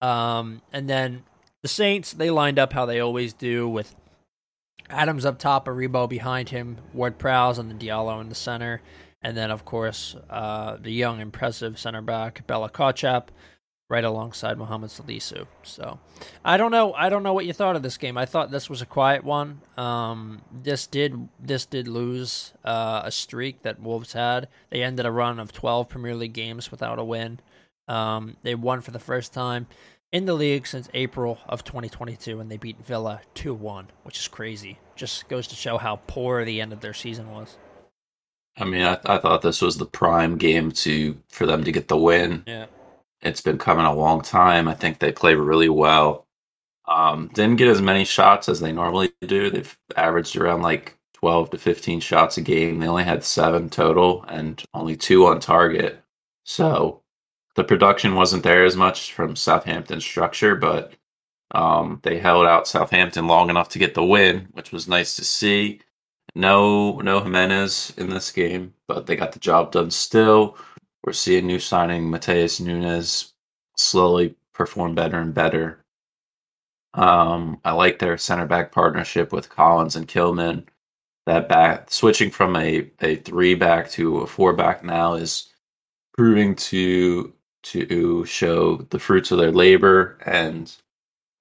[0.02, 1.24] Um, and then
[1.62, 3.96] the Saints, they lined up how they always do with
[4.90, 8.82] Adams up top, Aribo behind him, Ward Prowse, and the Diallo in the center.
[9.22, 13.28] And then, of course, uh, the young, impressive center back, Bella Kotchap,
[13.90, 15.48] right alongside Mohamed Salisu.
[15.64, 16.00] So
[16.46, 16.94] I don't know.
[16.94, 18.18] I don't know what you thought of this game.
[18.18, 19.62] I thought this was a quiet one.
[19.78, 24.48] Um, this did this did lose uh, a streak that Wolves had.
[24.70, 27.40] They ended a run of 12 Premier League games without a win.
[27.88, 29.66] Um, they won for the first time
[30.12, 34.78] in the league since April of 2022, and they beat Villa 2-1, which is crazy.
[34.96, 37.58] Just goes to show how poor the end of their season was.
[38.58, 41.88] I mean, I, I thought this was the prime game to for them to get
[41.88, 42.44] the win.
[42.46, 42.68] Yeah
[43.22, 44.68] it's been coming a long time.
[44.68, 46.28] I think they play really well.
[46.88, 49.50] Um, didn't get as many shots as they normally do.
[49.50, 52.80] They've averaged around like 12 to 15 shots a game.
[52.80, 56.02] They only had seven total and only two on target.
[56.46, 57.04] So
[57.56, 60.94] the production wasn't there as much from Southampton's structure, but
[61.52, 65.24] um, they held out Southampton long enough to get the win, which was nice to
[65.24, 65.82] see.
[66.36, 70.58] No, no Jimenez in this game, but they got the job done still.
[71.04, 73.34] We're seeing new signing Matheus Nunes
[73.78, 75.84] slowly perform better and better.
[76.94, 80.66] Um, I like their center back partnership with Collins and Kilman.
[81.26, 85.54] That back switching from a, a three back to a four back now is
[86.14, 90.76] proving to to show the fruits of their labor and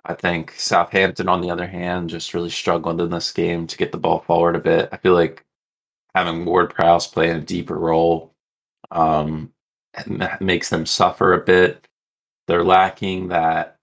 [0.05, 3.93] I think Southampton, on the other hand, just really struggled in this game to get
[3.93, 4.89] the ball forward a bit.
[4.91, 5.45] I feel like
[6.15, 8.35] having Ward Prowse play in a deeper role
[8.91, 9.53] um,
[10.41, 11.87] makes them suffer a bit.
[12.47, 13.77] They're lacking that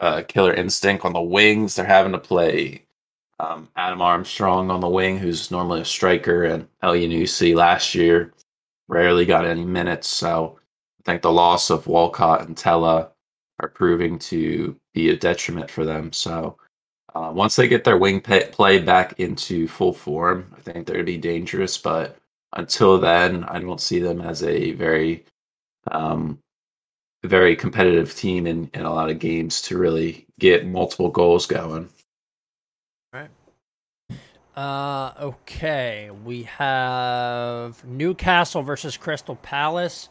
[0.00, 1.74] uh, killer instinct on the wings.
[1.74, 2.84] They're having to play
[3.38, 8.32] um, Adam Armstrong on the wing, who's normally a striker, and Elyounoussi last year
[8.88, 10.08] rarely got any minutes.
[10.08, 10.58] So
[11.00, 13.10] I think the loss of Walcott and Tella
[13.60, 16.12] are proving to be a detriment for them.
[16.12, 16.58] So
[17.14, 21.16] uh, once they get their wing play back into full form, I think they're be
[21.16, 21.78] dangerous.
[21.78, 22.16] But
[22.52, 25.24] until then, I don't see them as a very,
[25.90, 26.38] um,
[27.24, 31.88] very competitive team in, in a lot of games to really get multiple goals going.
[33.12, 33.30] All right.
[34.56, 40.08] Uh, okay, we have Newcastle versus Crystal Palace,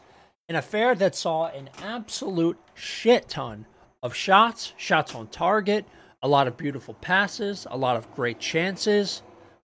[0.48, 3.66] an affair that saw an absolute shit ton
[4.02, 5.84] of shots, shots on target,
[6.22, 9.22] a lot of beautiful passes, a lot of great chances,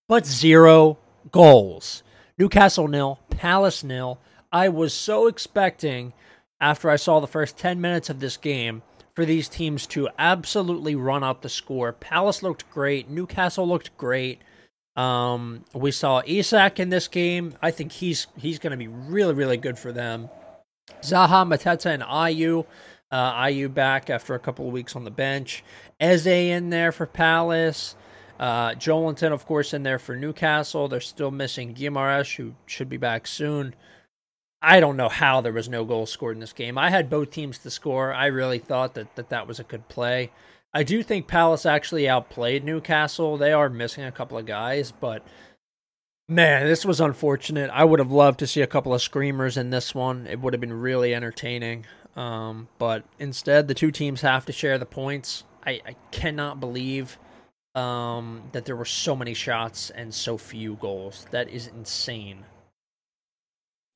[0.09, 0.99] but zero
[1.31, 2.03] goals.
[2.39, 4.19] Newcastle nil, Palace nil.
[4.51, 6.13] I was so expecting
[6.61, 8.83] after I saw the first 10 minutes of this game
[9.15, 11.93] for these teams to absolutely run up the score.
[11.93, 14.41] Palace looked great, Newcastle looked great.
[14.97, 17.55] Um, we saw Isak in this game.
[17.63, 20.29] I think he's he's going to be really really good for them.
[21.01, 22.67] Zaha, Mateta, and Ayew.
[23.11, 25.65] Uh, Ayew back after a couple of weeks on the bench.
[26.01, 27.95] Eze in there for Palace.
[28.43, 30.89] Uh, Joelinton, of course, in there for Newcastle.
[30.89, 33.73] They're still missing Guimaraes, who should be back soon.
[34.61, 36.77] I don't know how there was no goal scored in this game.
[36.77, 38.13] I had both teams to score.
[38.13, 40.33] I really thought that that, that was a good play.
[40.75, 43.37] I do think Palace actually outplayed Newcastle.
[43.37, 45.25] They are missing a couple of guys, but
[46.29, 47.71] man, this was unfortunate.
[47.73, 50.27] I would have loved to see a couple of screamers in this one.
[50.27, 51.87] It would have been really entertaining.
[52.17, 55.45] Um, but instead, the two teams have to share the points.
[55.65, 57.19] I, I cannot believe
[57.75, 61.27] um, that there were so many shots and so few goals.
[61.31, 62.45] That is insane.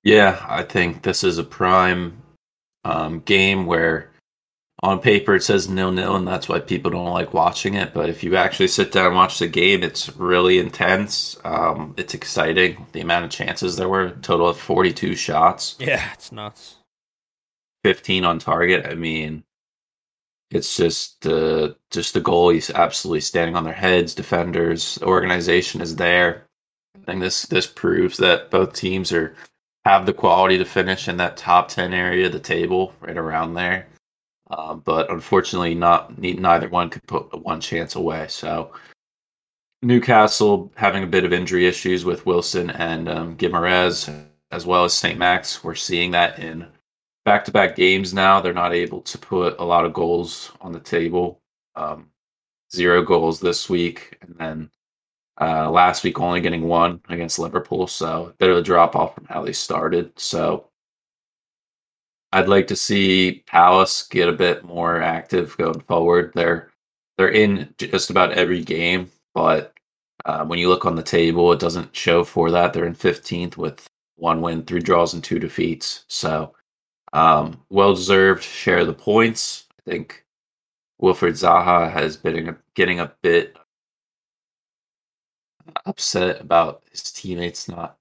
[0.02, 2.22] Yeah, I think this is a prime
[2.84, 4.10] um, game where
[4.82, 7.92] on paper it says nil nil, and that's why people don't like watching it.
[7.92, 11.36] But if you actually sit down and watch the game, it's really intense.
[11.44, 12.86] Um, it's exciting.
[12.92, 15.76] The amount of chances there were, total of forty two shots.
[15.78, 16.76] Yeah, it's nuts.
[17.82, 18.86] Fifteen on target.
[18.86, 19.42] I mean,
[20.50, 24.14] it's just uh, just the goalies absolutely standing on their heads.
[24.14, 26.46] Defenders, organization is there.
[26.96, 29.34] I think this this proves that both teams are
[29.84, 33.54] have the quality to finish in that top ten area of the table, right around
[33.54, 33.88] there.
[34.50, 38.28] Uh, but unfortunately, not neither one could put one chance away.
[38.28, 38.72] So
[39.82, 44.94] Newcastle having a bit of injury issues with Wilson and um, Guimaraes, as well as
[44.94, 45.18] St.
[45.18, 45.64] Max.
[45.64, 46.66] We're seeing that in
[47.26, 48.40] back-to-back games now.
[48.40, 51.42] They're not able to put a lot of goals on the table.
[51.74, 52.08] Um,
[52.72, 54.70] zero goals this week, and then
[55.40, 57.88] uh, last week only getting one against Liverpool.
[57.88, 60.18] So a bit of a drop off from how they started.
[60.18, 60.70] So
[62.32, 66.32] I'd like to see Palace get a bit more active going forward.
[66.34, 66.70] They're
[67.18, 69.74] they're in just about every game, but
[70.26, 72.72] uh, when you look on the table, it doesn't show for that.
[72.72, 73.86] They're in 15th with
[74.16, 76.04] one win, three draws, and two defeats.
[76.08, 76.55] So
[77.16, 79.64] um, well deserved share the points.
[79.78, 80.24] I think
[81.00, 83.56] Wilfried Zaha has been getting a bit
[85.86, 87.96] upset about his teammates not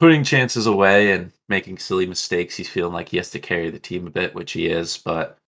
[0.00, 2.56] putting chances away and making silly mistakes.
[2.56, 4.96] He's feeling like he has to carry the team a bit, which he is.
[4.96, 5.38] But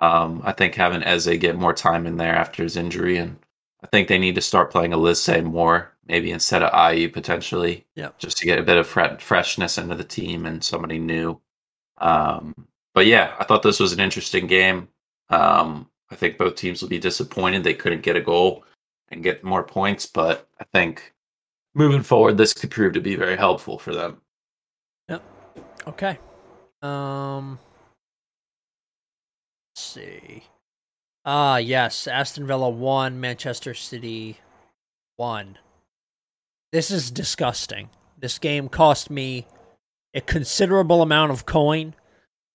[0.00, 3.36] um, I think having Eze get more time in there after his injury, and
[3.82, 8.10] I think they need to start playing Olise more, maybe instead of Ayew potentially, yeah,
[8.18, 11.40] just to get a bit of freshness into the team and somebody new.
[12.00, 12.54] Um,
[12.94, 14.88] but yeah, I thought this was an interesting game.
[15.28, 18.64] Um, I think both teams will be disappointed they couldn't get a goal
[19.08, 21.14] and get more points, but I think
[21.74, 24.20] moving forward, this could prove to be very helpful for them.
[25.08, 25.22] Yep.
[25.86, 26.18] Okay.
[26.82, 27.58] Um.
[29.72, 30.44] Let's see.
[31.24, 32.06] Ah, uh, yes.
[32.06, 33.20] Aston Villa one.
[33.20, 34.38] Manchester City
[35.16, 35.58] one.
[36.72, 37.90] This is disgusting.
[38.18, 39.46] This game cost me
[40.14, 41.94] a considerable amount of coin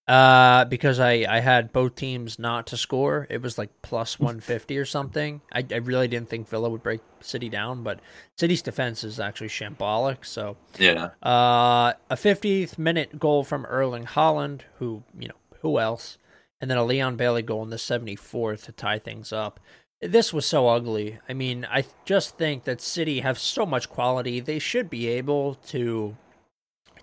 [0.07, 3.25] uh, because I, I had both teams not to score.
[3.29, 5.41] It was like plus 150 or something.
[5.51, 7.99] I, I really didn't think Villa would break City down, but
[8.37, 10.25] City's defense is actually shambolic.
[10.25, 11.09] So, yeah.
[11.23, 16.17] Uh, a 50th minute goal from Erling Haaland, who, you know, who else?
[16.61, 19.59] And then a Leon Bailey goal in the 74th to tie things up.
[20.01, 21.19] This was so ugly.
[21.27, 24.39] I mean, I just think that City have so much quality.
[24.39, 26.15] They should be able to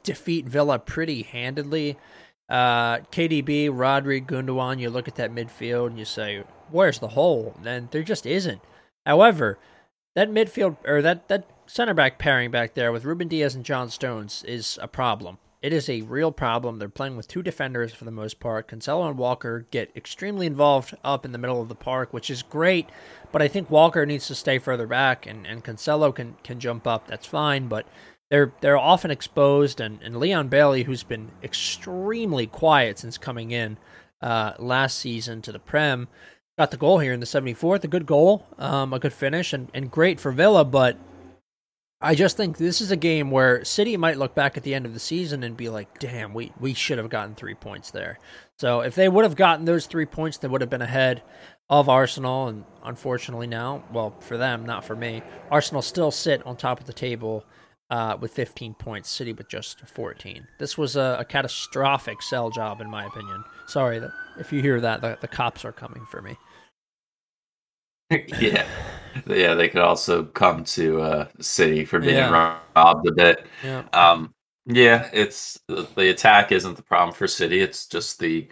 [0.02, 1.96] defeat Villa pretty handedly.
[2.48, 7.54] Uh, KDB, Rodri, Gundogan, you look at that midfield and you say, where's the hole?
[7.64, 8.60] And there just isn't.
[9.06, 9.58] However,
[10.14, 13.88] that midfield or that, that center back pairing back there with Ruben Dias and John
[13.88, 15.38] Stones is a problem.
[15.62, 16.78] It is a real problem.
[16.78, 18.66] They're playing with two defenders for the most part.
[18.66, 22.42] Cancelo and Walker get extremely involved up in the middle of the park, which is
[22.42, 22.88] great,
[23.30, 26.86] but I think Walker needs to stay further back and, and Cancelo can, can jump
[26.86, 27.06] up.
[27.06, 27.86] That's fine, but
[28.32, 33.76] they're they're often exposed and, and Leon Bailey, who's been extremely quiet since coming in
[34.22, 36.08] uh, last season to the Prem,
[36.58, 37.84] got the goal here in the 74th.
[37.84, 40.96] A good goal, um, a good finish, and, and great for Villa, but
[42.00, 44.86] I just think this is a game where City might look back at the end
[44.86, 48.18] of the season and be like, damn, we, we should have gotten three points there.
[48.58, 51.22] So if they would have gotten those three points, they would have been ahead
[51.68, 52.48] of Arsenal.
[52.48, 56.86] And unfortunately now, well, for them, not for me, Arsenal still sit on top of
[56.86, 57.44] the table
[57.92, 60.48] uh, with 15 points, City with just 14.
[60.58, 63.44] This was a, a catastrophic sell job, in my opinion.
[63.66, 66.38] Sorry that if you hear that, the, the cops are coming for me.
[68.40, 68.66] yeah,
[69.26, 72.60] yeah, they could also come to uh, City for being yeah.
[72.74, 73.46] robbed a bit.
[73.62, 73.84] Yeah.
[73.92, 74.32] Um,
[74.64, 77.60] yeah, it's the attack isn't the problem for City.
[77.60, 78.48] It's just the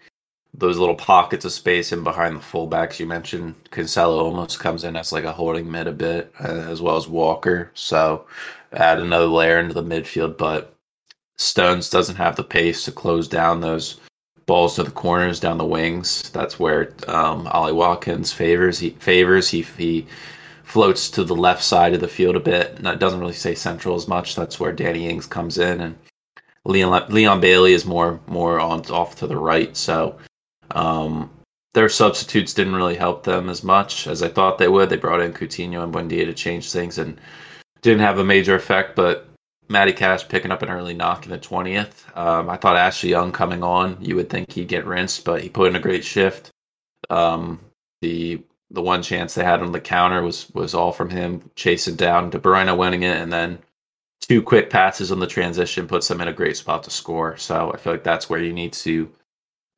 [0.53, 3.55] those little pockets of space in behind the fullbacks you mentioned.
[3.71, 7.07] Cancelo almost comes in as like a holding mid a bit, uh, as well as
[7.07, 7.71] Walker.
[7.75, 8.27] So
[8.73, 10.75] add another layer into the midfield, but
[11.37, 13.99] Stones doesn't have the pace to close down those
[14.47, 16.29] balls to the corners down the wings.
[16.31, 18.79] That's where um, Ollie Watkins favors.
[18.79, 19.49] He favors.
[19.49, 20.07] He he
[20.65, 22.77] floats to the left side of the field a bit.
[22.77, 24.35] That doesn't really say central as much.
[24.35, 25.97] That's where Danny Ings comes in, and
[26.65, 29.77] Leon Leon Bailey is more more on off to the right.
[29.77, 30.19] So
[30.73, 31.31] um,
[31.73, 34.91] their substitutes didn't really help them as much as I thought they would.
[34.91, 37.21] They brought in Coutinho and Buendia to change things, and
[37.83, 38.97] didn't have a major effect.
[38.97, 39.29] But
[39.69, 42.17] Matty Cash picking up an early knock in the 20th.
[42.17, 45.49] Um, I thought Ashley Young coming on, you would think he'd get rinsed, but he
[45.49, 46.51] put in a great shift.
[47.09, 47.61] Um,
[48.03, 51.97] the the one chance they had on the counter was was all from him chasing
[51.97, 53.59] down De Bruyne winning it, and then
[54.21, 57.37] two quick passes on the transition puts them in a great spot to score.
[57.37, 59.11] So I feel like that's where you need to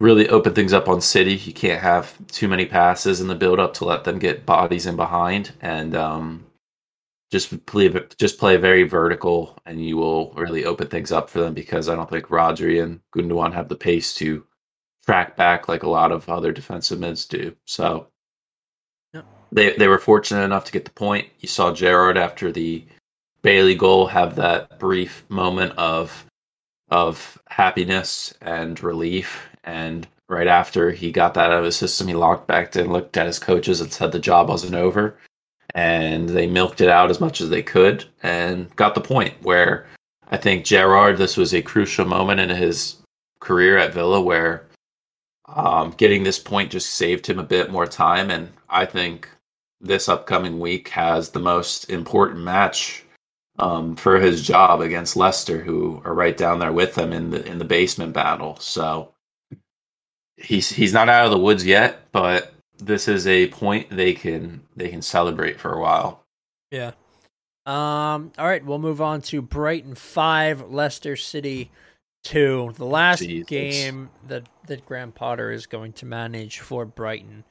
[0.01, 1.35] really open things up on City.
[1.35, 4.87] You can't have too many passes in the build up to let them get bodies
[4.87, 6.47] in behind, and um,
[7.33, 11.55] just play just play very vertical, and you will really open things up for them
[11.55, 14.45] because I don't think Rodri and Gundogan have the pace to
[15.07, 17.57] track back like a lot of other defensive mids do.
[17.67, 18.09] So
[19.15, 19.25] yep.
[19.51, 21.27] they they were fortunate enough to get the point.
[21.41, 22.85] You saw Gerrard after the
[23.41, 26.27] Bailey goal have that brief moment of
[26.91, 32.15] of happiness and relief and right after he got that out of his system he
[32.15, 35.17] locked back in looked at his coaches and said the job wasn't over
[35.75, 39.87] and they milked it out as much as they could and got the point where
[40.31, 42.97] I think Gerrard, this was a crucial moment in his
[43.41, 44.65] career at Villa where
[45.47, 48.31] um, getting this point just saved him a bit more time.
[48.31, 49.29] And I think
[49.81, 53.05] this upcoming week has the most important match
[53.59, 57.45] um, for his job against Leicester, who are right down there with him in the
[57.47, 58.57] in the basement battle.
[58.59, 59.13] So
[60.37, 62.52] he's he's not out of the woods yet, but
[62.85, 66.25] this is a point they can they can celebrate for a while.
[66.71, 66.93] Yeah.
[67.65, 68.33] Um.
[68.39, 71.71] All right, we'll move on to Brighton five, Leicester City
[72.25, 72.73] two.
[72.77, 73.49] The last Jesus.
[73.49, 77.45] game that that Graham Potter is going to manage for Brighton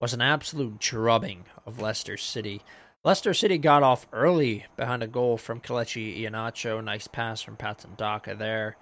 [0.00, 2.62] was an absolute drubbing of Leicester City.
[3.04, 6.82] Leicester City got off early behind a goal from Kelechi Iheanacho.
[6.82, 8.76] Nice pass from Patson Daka there.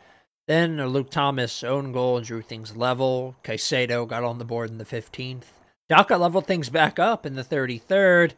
[0.47, 3.35] Then Luke Thomas own goal drew things level.
[3.43, 5.45] Caicedo got on the board in the 15th.
[5.89, 8.33] Daka leveled things back up in the 33rd.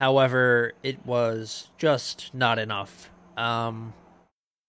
[0.00, 3.10] However, it was just not enough.
[3.36, 3.94] Um,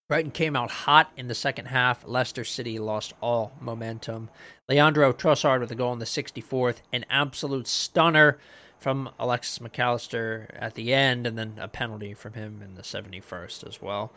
[0.08, 2.06] Brighton came out hot in the second half.
[2.08, 4.30] Leicester City lost all momentum.
[4.70, 8.38] Leandro Trossard with a goal in the 64th, an absolute stunner
[8.78, 12.84] from Alexis Mac Allister at the end, and then a penalty from him in the
[12.84, 14.14] 71st as well.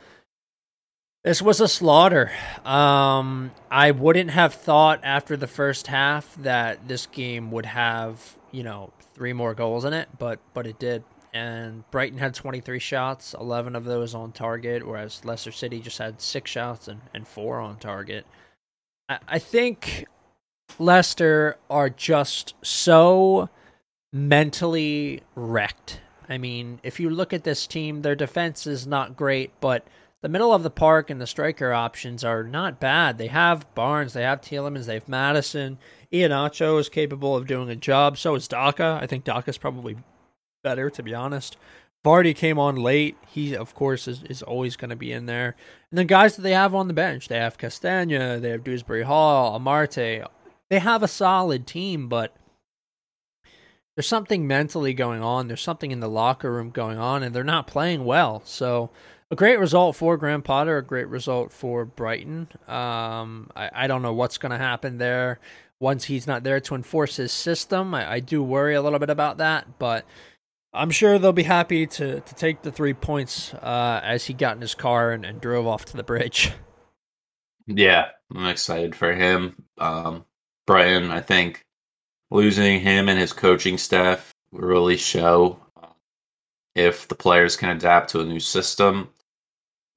[1.24, 2.31] This was a slaughter.
[2.64, 8.62] Um, I wouldn't have thought after the first half that this game would have, you
[8.62, 11.02] know, three more goals in it, but but it did.
[11.35, 16.21] And Brighton had 23 shots, 11 of those on target, whereas Leicester City just had
[16.23, 18.25] six shots and, and four on target.
[19.08, 20.06] I, I think
[20.79, 23.50] Leicester are just so
[24.12, 26.00] mentally wrecked.
[26.29, 29.87] I mean, if you look at this team, their defense is not great, but
[30.23, 33.19] the middle of the park and the striker options are not bad.
[33.19, 35.79] They have Barnes, they have Tielemans, they have Maddison.
[36.12, 38.19] Iheanacho is capable of doing a job.
[38.19, 38.98] So is Daka.
[39.00, 39.96] I think Daka's probably
[40.64, 41.56] better, to be honest.
[42.04, 43.16] Vardy came on late.
[43.27, 45.56] He, of course, is, is always going to be in there.
[45.90, 49.02] And the guys that they have on the bench, they have Castagna, they have Dewsbury
[49.02, 50.27] Hall, Amartey.
[50.71, 52.35] They have a solid team, but
[53.96, 55.48] there's something mentally going on.
[55.48, 58.42] There's something in the locker room going on, and they're not playing well.
[58.44, 58.90] So,
[59.31, 62.48] a great result for Graham Potter, a great result for Brighton.
[62.66, 65.38] Um, I, I don't know what's going to happen there
[65.81, 67.94] once he's not there to enforce his system.
[67.94, 70.06] I, I do worry a little bit about that, but
[70.72, 74.56] I'm sure they'll be happy to, to take the three points uh, as he got
[74.56, 76.52] in his car and, and, drove off to the bridge.
[77.70, 79.54] Yeah, I'm excited for him.
[79.76, 80.24] Um,
[80.66, 81.66] Brighton, I think
[82.31, 85.88] losing him and his coaching staff really show uh,
[86.74, 89.10] if the players can adapt to a new system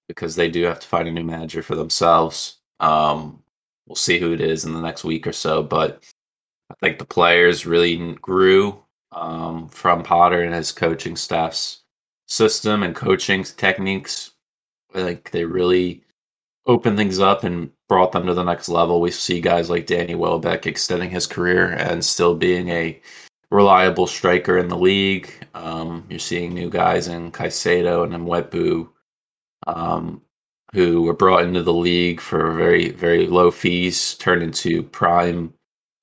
[0.08, 2.58] because they do have to find a new manager for themselves.
[2.80, 3.42] Um,
[3.88, 6.04] we'll see who it is in the next week or so, but
[6.70, 8.82] I think the players really grew
[9.12, 11.82] um, from Potter and his coaching staff's
[12.28, 14.32] system and coaching techniques.
[14.96, 16.04] I think they really
[16.66, 19.02] opened things up and brought them to the next level.
[19.02, 23.02] We see guys like Danny Welbeck extending his career and still being a
[23.50, 25.32] reliable striker in the league.
[25.54, 28.88] Um, you're seeing new guys in Caicedo and Mwepu,
[29.68, 30.22] um,
[30.74, 35.54] who were brought into the league for very, very low fees, turned into prime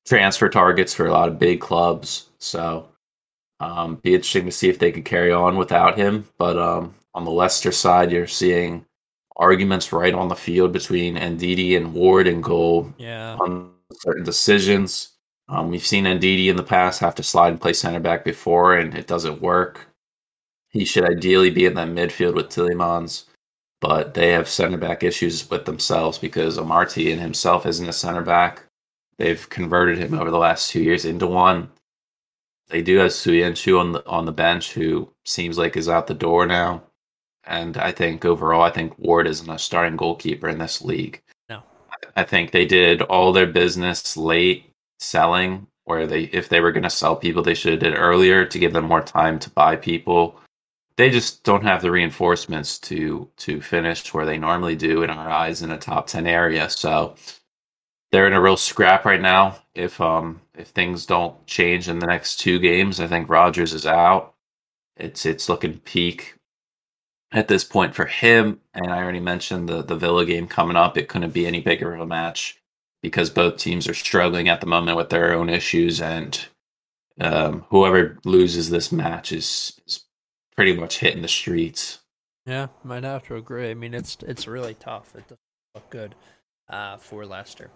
[0.06, 2.28] transfer targets for a lot of big clubs.
[2.38, 2.88] So
[3.60, 6.28] um, be interesting to see if they could carry on without him.
[6.38, 8.84] But um, on the Leicester side, you're seeing
[9.36, 13.36] arguments right on the field between Ndidi and Ward and goal yeah.
[13.36, 15.12] on certain decisions.
[15.48, 18.76] Um, we've seen Ndidi in the past have to slide and play center back before,
[18.76, 19.86] and it doesn't work.
[20.70, 23.24] He should ideally be in that midfield with Tielemans,
[23.80, 28.22] but they have center back issues with themselves because Amartey and himself isn't a center
[28.22, 28.64] back.
[29.18, 31.70] They've converted him over the last two years into one.
[32.68, 36.14] They do have Söyüncü on the on the bench, who seems like is out the
[36.14, 36.82] door now.
[37.44, 41.22] And I think overall, I think Ward isn't a starting goalkeeper in this league.
[41.48, 41.62] No,
[42.14, 44.70] I think they did all their business late
[45.00, 47.98] selling, where they if they were going to sell people, they should have did it
[47.98, 50.38] earlier to give them more time to buy people.
[50.98, 55.30] They just don't have the reinforcements to to finish where they normally do in our
[55.30, 56.70] eyes in a top ten area.
[56.70, 57.16] So
[58.12, 59.58] they're in a real scrap right now.
[59.74, 63.86] If um if things don't change in the next two games, I think Rodgers is
[63.86, 64.34] out.
[64.96, 66.36] It's it's looking peak
[67.32, 68.60] at this point for him.
[68.74, 70.98] And I already mentioned the the Villa game coming up.
[70.98, 72.58] It couldn't be any bigger of a match
[73.02, 76.46] because both teams are struggling at the moment with their own issues, and
[77.20, 80.04] um, whoever loses this match is, is
[80.58, 82.00] pretty much hitting the streets.
[82.44, 83.70] Yeah, might have to agree.
[83.70, 85.14] I mean, it's it's really tough.
[85.14, 85.38] It doesn't
[85.76, 86.16] look good
[86.68, 87.70] uh, for Leicester.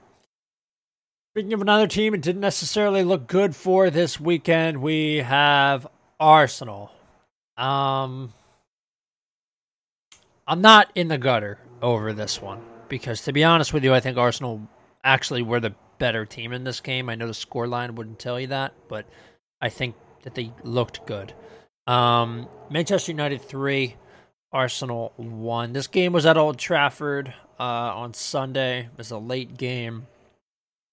[1.32, 4.82] Speaking of another team, it didn't necessarily look good for this weekend.
[4.82, 5.86] We have
[6.18, 6.90] Arsenal.
[7.56, 8.32] Um,
[10.48, 14.00] I'm not in the gutter over this one because, to be honest with you, I
[14.00, 14.60] think Arsenal
[15.04, 17.08] actually were the better team in this game.
[17.08, 19.06] I know the scoreline wouldn't tell you that, but
[19.60, 21.32] I think that they looked good.
[21.86, 23.96] Um, Manchester United three,
[24.52, 25.72] Arsenal one.
[25.72, 28.80] This game was at Old Trafford uh, on Sunday.
[28.80, 30.06] It was a late game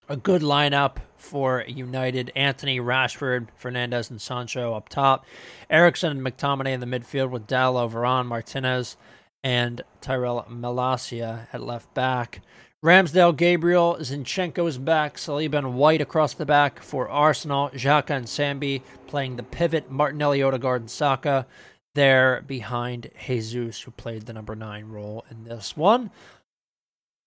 [0.09, 2.31] a good lineup for United.
[2.35, 5.25] Antony, Rashford, Fernandes, and Sancho up top.
[5.69, 8.97] Eriksen and McTominay in the midfield with Dalot, Varane, Martinez,
[9.43, 12.41] and Tyrell Malacia at left back.
[12.83, 15.17] Ramsdale, Gabriel, Zinchenko is back.
[15.17, 17.69] Saliba and White across the back for Arsenal.
[17.71, 19.91] Xhaka and Sambi playing the pivot.
[19.91, 21.45] Martinelli, Odegaard, and Saka
[21.93, 26.09] there behind Jesus, who played the number nine role in this one.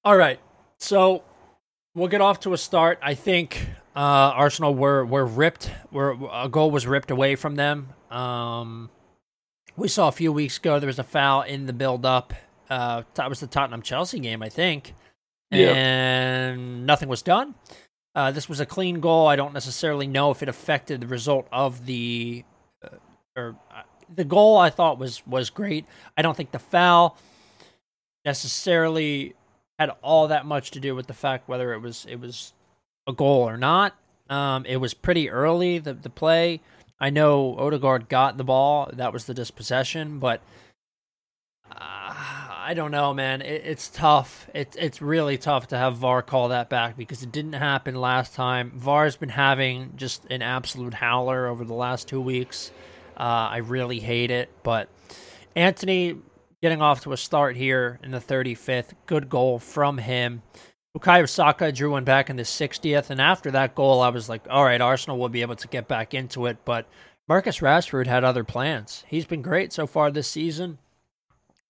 [0.04, 0.40] All right,
[0.78, 1.22] so
[1.94, 2.98] we'll get off to a start.
[3.02, 5.70] I think uh, Arsenal were were ripped.
[5.90, 7.90] Were a goal was ripped away from them.
[8.10, 8.88] Um,
[9.76, 12.32] we saw a few weeks ago there was a foul in the build up.
[12.70, 14.94] Uh, that was the Tottenham Chelsea game, I think,
[15.60, 17.54] and nothing was done.
[18.14, 19.26] Uh, this was a clean goal.
[19.26, 22.44] I don't necessarily know if it affected the result of the
[22.84, 22.96] uh,
[23.36, 23.82] or uh,
[24.14, 24.58] the goal.
[24.58, 25.86] I thought was was great.
[26.16, 27.16] I don't think the foul
[28.24, 29.34] necessarily
[29.78, 32.52] had all that much to do with the fact whether it was it was
[33.06, 33.94] a goal or not.
[34.28, 36.60] Um, it was pretty early the the play.
[37.00, 38.88] I know Odegaard got the ball.
[38.92, 40.40] That was the dispossession, but
[41.74, 42.14] uh,
[42.62, 43.42] I don't know, man.
[43.42, 44.48] It, it's tough.
[44.54, 48.34] It's it's really tough to have VAR call that back because it didn't happen last
[48.34, 48.70] time.
[48.74, 52.70] VAR's been having just an absolute howler over the last two weeks.
[53.16, 54.88] Uh, I really hate it, but
[55.56, 56.16] Antony
[56.62, 58.92] getting off to a start here in the 35th.
[59.06, 60.42] Good goal from him.
[60.96, 64.42] Bukayo Saka drew one back in the 60th, and after that goal, I was like,
[64.48, 66.58] all right, Arsenal will be able to get back into it.
[66.64, 66.86] But
[67.28, 69.04] Marcus Rashford had other plans.
[69.08, 70.78] He's been great so far this season.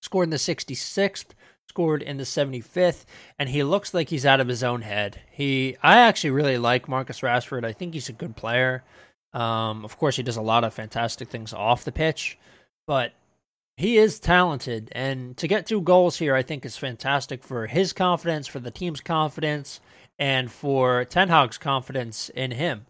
[0.02, 1.26] Scored in the 66th,
[1.68, 3.04] scored in the 75th,
[3.38, 5.20] and he looks like he's out of his own head.
[5.30, 7.64] He, I actually really like Marcus Rashford.
[7.64, 8.84] I think he's a good player.
[9.32, 12.38] Um, of course, he does a lot of fantastic things off the pitch,
[12.86, 13.12] but
[13.76, 14.90] he is talented.
[14.92, 18.70] And to get two goals here, I think is fantastic for his confidence, for the
[18.70, 19.80] team's confidence,
[20.18, 22.86] and for Ten Hag's confidence in him.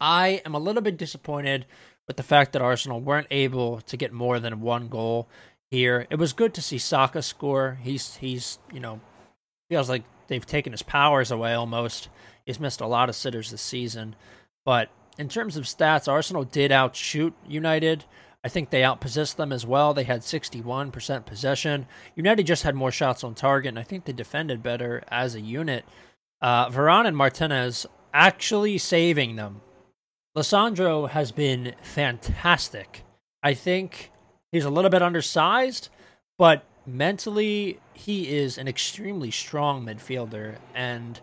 [0.00, 1.66] I am a little bit disappointed
[2.06, 5.28] with the fact that Arsenal weren't able to get more than one goal
[5.74, 6.06] here.
[6.08, 7.78] It was good to see Saka score.
[7.82, 9.00] He's he's you know
[9.68, 12.08] feels like they've taken his powers away almost.
[12.46, 14.16] He's missed a lot of sitters this season,
[14.64, 18.04] but in terms of stats, Arsenal did outshoot United.
[18.44, 19.94] I think they outpossessed them as well.
[19.94, 21.86] They had 61% possession.
[22.14, 25.40] United just had more shots on target, and I think they defended better as a
[25.40, 25.86] unit.
[26.42, 29.62] Uh, Varane and Martinez actually saving them.
[30.36, 33.02] Lisandro has been fantastic.
[33.42, 34.10] I think
[34.54, 35.88] he's a little bit undersized,
[36.38, 40.56] but mentally, he is an extremely strong midfielder.
[40.74, 41.20] And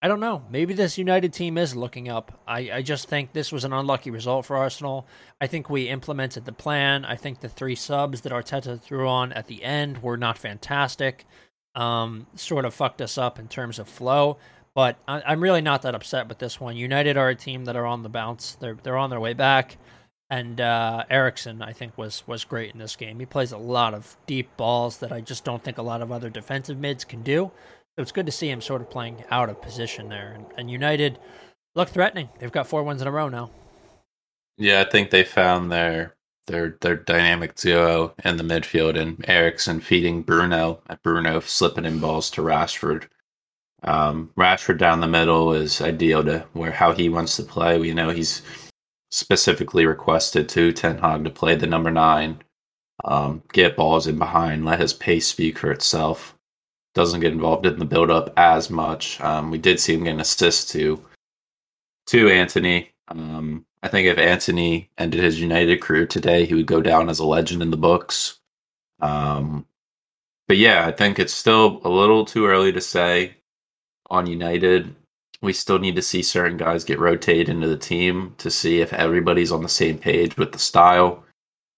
[0.00, 0.42] I don't know.
[0.50, 2.40] Maybe this United team is looking up.
[2.46, 5.06] I, I just think this was an unlucky result for Arsenal.
[5.40, 7.04] I think we implemented the plan.
[7.04, 11.24] I think the three subs that Arteta threw on at the end were not fantastic.
[11.74, 14.38] Um, sort of fucked us up in terms of flow.
[14.74, 16.76] But I, am really not that upset with this one.
[16.76, 18.54] United are a team that are on the bounce.
[18.54, 19.76] They're they're on their way back.
[20.32, 23.20] And uh, Eriksen, I think, was was great in this game.
[23.20, 26.10] He plays a lot of deep balls that I just don't think a lot of
[26.10, 27.52] other defensive mids can do.
[27.94, 30.32] So it's good to see him sort of playing out of position there.
[30.32, 31.18] And, and United
[31.74, 32.30] look threatening.
[32.38, 33.50] They've got four wins in a row now.
[34.56, 36.14] Yeah, I think they found their
[36.46, 42.30] their their dynamic duo in the midfield and Eriksen feeding Bruno Bruno slipping in balls
[42.30, 43.04] to Rashford.
[43.82, 47.78] Um, Rashford down the middle is ideal to where how he wants to play.
[47.78, 48.40] We know he's
[49.12, 52.42] specifically requested to Ten Hag to play the number nine,
[53.04, 56.36] um, get balls in behind, let his pace speak for itself
[56.94, 59.20] doesn't get involved in the build up as much.
[59.20, 61.02] Um, we did see him get an assist to
[62.08, 62.90] to Antony.
[63.08, 67.18] Um, I think if Antony ended his United career today, he would go down as
[67.18, 68.38] a legend in the books.
[69.00, 69.66] Um,
[70.48, 73.36] but yeah, I think it's still a little too early to say
[74.10, 74.94] on United.
[75.42, 78.92] We still need to see certain guys get rotated into the team to see if
[78.92, 81.24] everybody's on the same page with the style.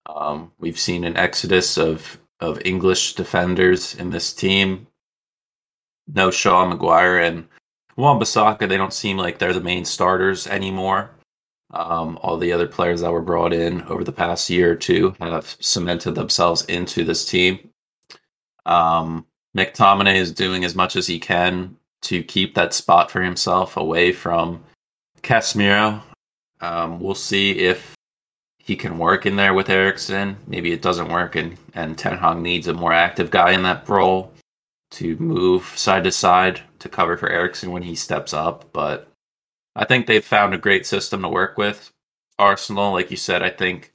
[0.07, 4.87] Um, we've seen an exodus of of English defenders in this team
[6.13, 7.47] no Shaw, Maguire, and
[7.97, 8.69] Wan-Bissaka.
[8.69, 11.11] They don't seem like they're the main starters anymore.
[11.71, 15.15] Um, all the other players that were brought in over the past year or two
[15.19, 17.71] have cemented themselves into this team.
[18.67, 23.77] Um, McTominay is doing as much as he can to keep that spot for himself
[23.77, 24.63] away from
[25.23, 26.03] Casemiro.
[26.61, 27.95] Um, we'll see if
[28.59, 30.37] he can work in there with Eriksen.
[30.47, 33.89] Maybe it doesn't work, and and Ten Hag needs a more active guy in that
[33.89, 34.33] role
[34.93, 38.73] to move side to side to cover for Eriksen when he steps up.
[38.73, 39.09] But
[39.77, 41.91] I think they've found a great system to work with.
[42.39, 43.93] Arsenal, like you said, I think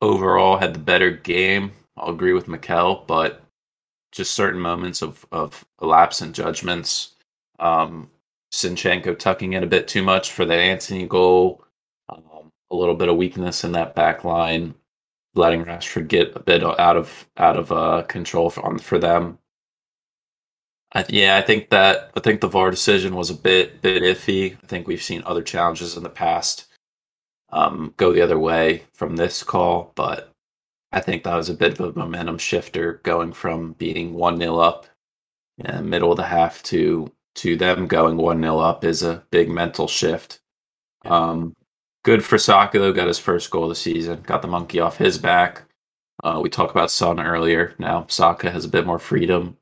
[0.00, 1.72] overall had the better game.
[1.96, 3.42] I'll agree with Mikel, but
[4.12, 7.14] just certain moments of, of lapse in judgments.
[7.60, 8.10] Um,
[8.52, 11.64] Zinchenko tucking in a bit too much for the Antony goal.
[12.08, 14.74] Um, a little bit of weakness in that back line,
[15.34, 19.38] letting Rashford get a bit out of out of uh, control for, for them.
[20.92, 24.56] I, yeah, I think that I think the VAR decision was a bit bit iffy.
[24.62, 26.66] I think we've seen other challenges in the past
[27.52, 30.32] um, go the other way from this call, but
[30.92, 34.58] I think that was a bit of a momentum shifter going from being one 0
[34.58, 34.86] up
[35.58, 39.24] in the middle of the half to to them going one 0 up is a
[39.30, 40.40] big mental shift.
[41.04, 41.54] Um,
[42.04, 44.98] good for Saka though, got his first goal of the season, got the monkey off
[44.98, 45.62] his back.
[46.22, 47.74] Uh, we talked about Son earlier.
[47.78, 49.56] Now Saka has a bit more freedom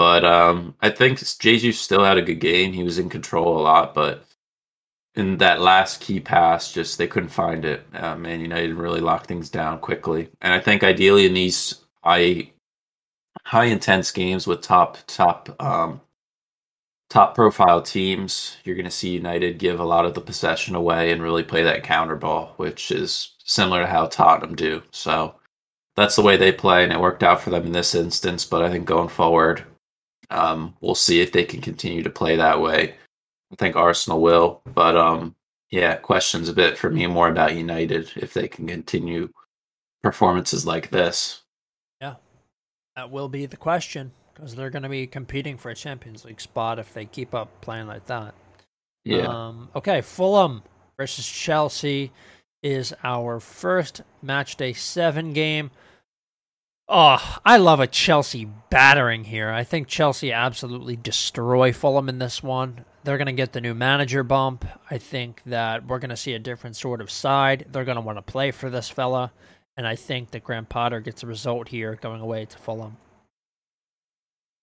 [0.00, 2.72] but um, I think Jesus still had a good game.
[2.72, 4.24] He was in control a lot, but
[5.14, 7.84] in that last key pass, just they couldn't find it.
[7.92, 12.50] Uh, Man United really locked things down quickly, and I think ideally in these high,
[13.44, 16.00] high intense games with top top um,
[17.10, 21.10] top profile teams, you're going to see United give a lot of the possession away
[21.10, 24.80] and really play that counter ball, which is similar to how Tottenham do.
[24.92, 25.34] So
[25.96, 28.44] that's the way they play, and it worked out for them in this instance.
[28.44, 29.64] But I think going forward,
[30.30, 32.94] um, we'll see if they can continue to play that way.
[33.52, 35.34] I think Arsenal will, but um,
[35.70, 39.28] yeah, questions a bit for me more about United if they can continue
[40.00, 41.42] performances like this.
[42.00, 42.14] Yeah,
[42.94, 46.40] that will be the question because they're going to be competing for a Champions League
[46.40, 48.34] spot if they keep up playing like that.
[49.04, 49.26] Yeah.
[49.26, 50.62] Um, okay, Fulham
[50.96, 52.12] versus Chelsea.
[52.62, 55.70] is our first match day seven game.
[56.92, 59.48] Oh, I love a Chelsea battering here.
[59.50, 62.84] I think Chelsea absolutely destroy Fulham in this one.
[63.04, 64.66] They're going to get the new manager bump.
[64.90, 67.66] I think that we're going to see a different sort of side.
[67.70, 69.32] They're going to want to play for this fella.
[69.76, 72.96] And I think that Graham Potter gets a result here going away to Fulham.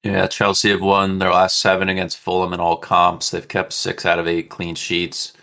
[0.08, 3.30] Yeah, Chelsea have won their last seven against Fulham in all comps.
[3.30, 5.34] They've kept six out of eight clean sheets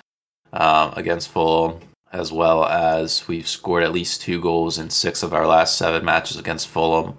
[0.54, 1.80] um, against Fulham,
[2.14, 6.02] as well as we've scored at least two goals in six of our last seven
[6.02, 7.14] matches against Fulham.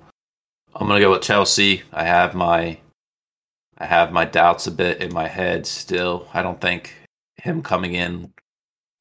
[0.74, 1.84] I'm gonna go with Chelsea.
[1.94, 2.80] I have my
[3.78, 6.28] I have my doubts a bit in my head still.
[6.34, 6.96] I don't think
[7.38, 8.34] him coming in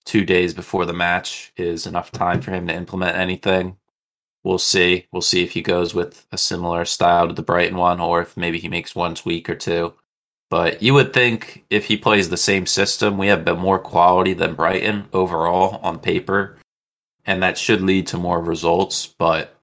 [0.04, 3.78] two days before the match is enough time for him to implement anything
[4.44, 5.06] we'll see.
[5.10, 8.36] We'll see if he goes with a similar style to the Brighton one, or if
[8.36, 9.94] maybe he makes one tweak or two.
[10.50, 14.34] But you would think if he plays the same system, we have been more quality
[14.34, 16.58] than Brighton overall on paper,
[17.24, 19.06] and that should lead to more results.
[19.06, 19.56] But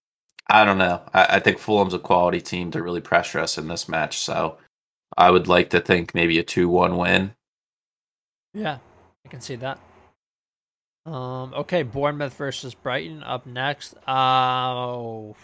[0.47, 1.01] I don't know.
[1.13, 4.57] I, I think Fulham's a quality team to really pressure us in this match, so
[5.15, 7.35] I would like to think maybe a two-one win.
[8.53, 8.79] Yeah,
[9.25, 9.79] I can see that.
[11.05, 13.95] Um, okay, Bournemouth versus Brighton up next.
[14.07, 15.35] Oh,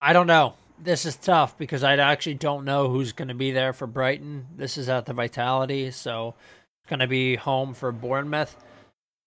[0.00, 0.54] I don't know.
[0.82, 4.46] This is tough because I actually don't know who's going to be there for Brighton.
[4.56, 6.34] This is at the Vitality, so
[6.80, 8.56] it's going to be home for Bournemouth.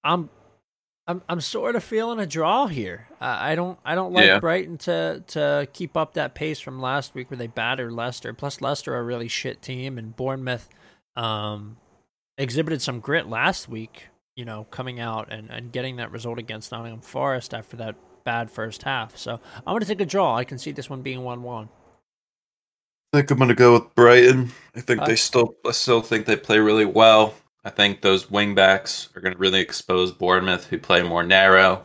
[0.04, 0.30] I'm,
[1.08, 3.08] I'm, I'm sort of feeling a draw here.
[3.22, 4.40] Uh, I don't, I don't like yeah.
[4.40, 8.34] Brighton to to keep up that pace from last week where they battered Leicester.
[8.34, 10.68] Plus, Leicester are a really shit team, and Bournemouth,
[11.16, 11.78] um,
[12.38, 16.72] exhibited some grit last week, you know, coming out and, and getting that result against
[16.72, 19.16] Nottingham Forest after that bad first half.
[19.18, 20.36] So I'm going to take a draw.
[20.36, 21.70] I can see this one being 1 1.
[23.14, 24.52] I think I'm going to go with Brighton.
[24.76, 27.36] I think uh, they still, I still think they play really well.
[27.64, 31.84] I think those wingbacks are going to really expose Bournemouth, who play more narrow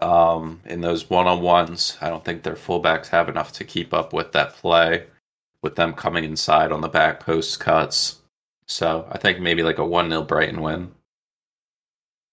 [0.00, 1.96] um, in those one on ones.
[2.00, 5.06] I don't think their fullbacks have enough to keep up with that play,
[5.62, 8.19] with them coming inside on the back post cuts.
[8.70, 10.92] So I think maybe like a 1 0 Brighton win.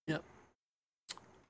[0.07, 0.23] Yep.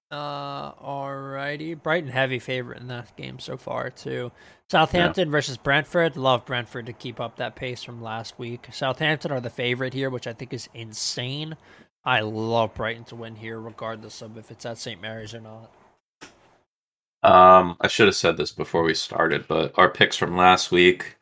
[0.10, 1.82] Uh, alrighty.
[1.82, 4.32] Brighton heavy favorite in that game so far, too.
[4.70, 5.32] Southampton yeah.
[5.32, 6.16] versus Brentford.
[6.16, 8.68] Love Brentford to keep up that pace from last week.
[8.72, 11.58] Southampton are the favorite here, which I think is insane.
[12.06, 15.02] I love Brighton to win here, regardless of if it's at St.
[15.02, 15.70] Mary's or not.
[17.24, 21.17] Um, I should have said this before we started, but our picks from last week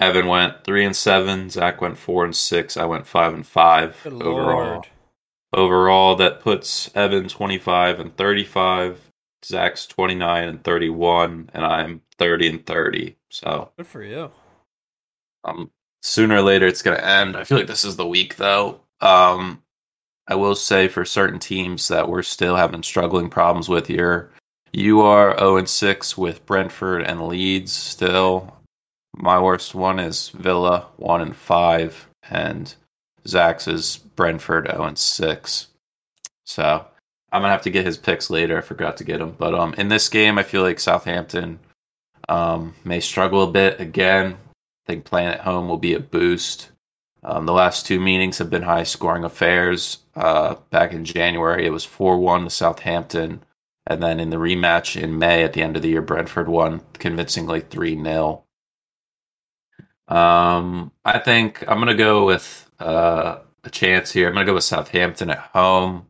[0.00, 1.50] Evan went three and seven.
[1.50, 2.76] Zach went four and six.
[2.76, 4.70] I went five and five Good overall.
[4.72, 4.86] Lord.
[5.52, 9.00] Overall, that puts Evan twenty five and thirty five.
[9.44, 13.16] Zach's twenty nine and thirty one, and I'm thirty and thirty.
[13.28, 14.30] So good for you.
[15.44, 15.70] Um,
[16.02, 17.36] sooner or later it's gonna end.
[17.36, 18.80] I feel like this is the week though.
[19.00, 19.62] Um,
[20.26, 24.30] I will say for certain teams that we're still having struggling problems with here.
[24.72, 28.59] You are 0 and 6 with Brentford and Leeds still.
[29.20, 32.74] My worst one is Villa, one and five, and
[33.28, 35.66] Zach's is Brentford, zero and six.
[36.46, 36.86] So
[37.30, 38.56] I'm gonna have to get his picks later.
[38.56, 41.58] I forgot to get them, but um, in this game, I feel like Southampton
[42.30, 44.32] um may struggle a bit again.
[44.32, 46.70] I think playing at home will be a boost.
[47.22, 49.98] Um, the last two meetings have been high scoring affairs.
[50.14, 53.42] Uh, back in January, it was 4 1 to Southampton.
[53.86, 56.80] And then in the rematch in May at the end of the year, Brentford won
[56.94, 58.44] convincingly 3 0.
[60.10, 64.28] Um, I think I'm gonna go with uh, a chance here.
[64.28, 66.06] I'm gonna go with Southampton at home.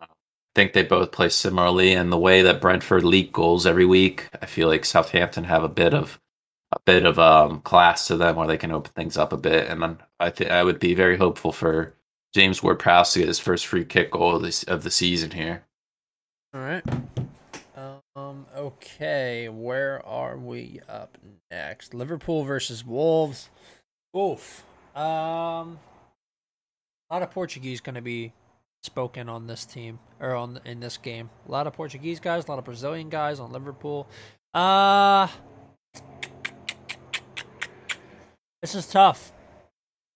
[0.00, 0.06] I
[0.54, 4.46] think they both play similarly, and the way that Brentford leak goals every week, I
[4.46, 6.18] feel like Southampton have a bit of
[6.72, 9.68] a bit of um, class to them where they can open things up a bit.
[9.68, 11.94] And then I think I would be very hopeful for
[12.34, 15.64] James Ward-Prowse to get his first free kick goal of the, of the season here.
[16.54, 16.84] All right.
[18.58, 19.48] Okay.
[19.48, 21.16] Where are we up
[21.48, 21.94] next?
[21.94, 23.50] Liverpool versus Wolves.
[24.16, 24.64] Oof.
[24.96, 25.78] Um.
[27.08, 28.32] A lot of Portuguese going to be
[28.82, 31.30] spoken on this team or on in this game.
[31.48, 34.08] A lot of Portuguese guys, a lot of Brazilian guys on Liverpool.
[34.52, 35.28] Uh
[38.60, 39.32] This is tough.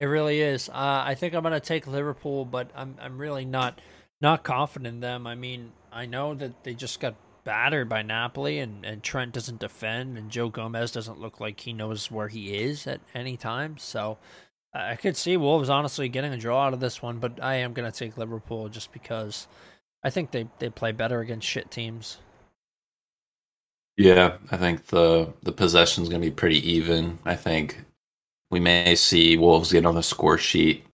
[0.01, 0.69] It really is.
[0.69, 3.81] Uh, I think I'm going to take Liverpool, but I'm I'm really not
[4.21, 5.29] not confident in them.
[5.29, 7.15] I mean, I know that they just got
[7.45, 11.73] battered by Napoli, and, and Trent doesn't defend, and Joe Gomez doesn't look like he
[11.73, 13.79] knows where he is at any time.
[13.79, 14.19] So
[14.75, 17.73] I could see Wolves honestly getting a draw out of this one, but I am
[17.73, 19.47] going to take Liverpool just because
[20.03, 22.19] I think they, they play better against shit teams.
[23.99, 27.19] Yeah, I think the the possession is going to be pretty even.
[27.27, 27.85] I think
[28.51, 30.87] we may see Wolves get on the score sheet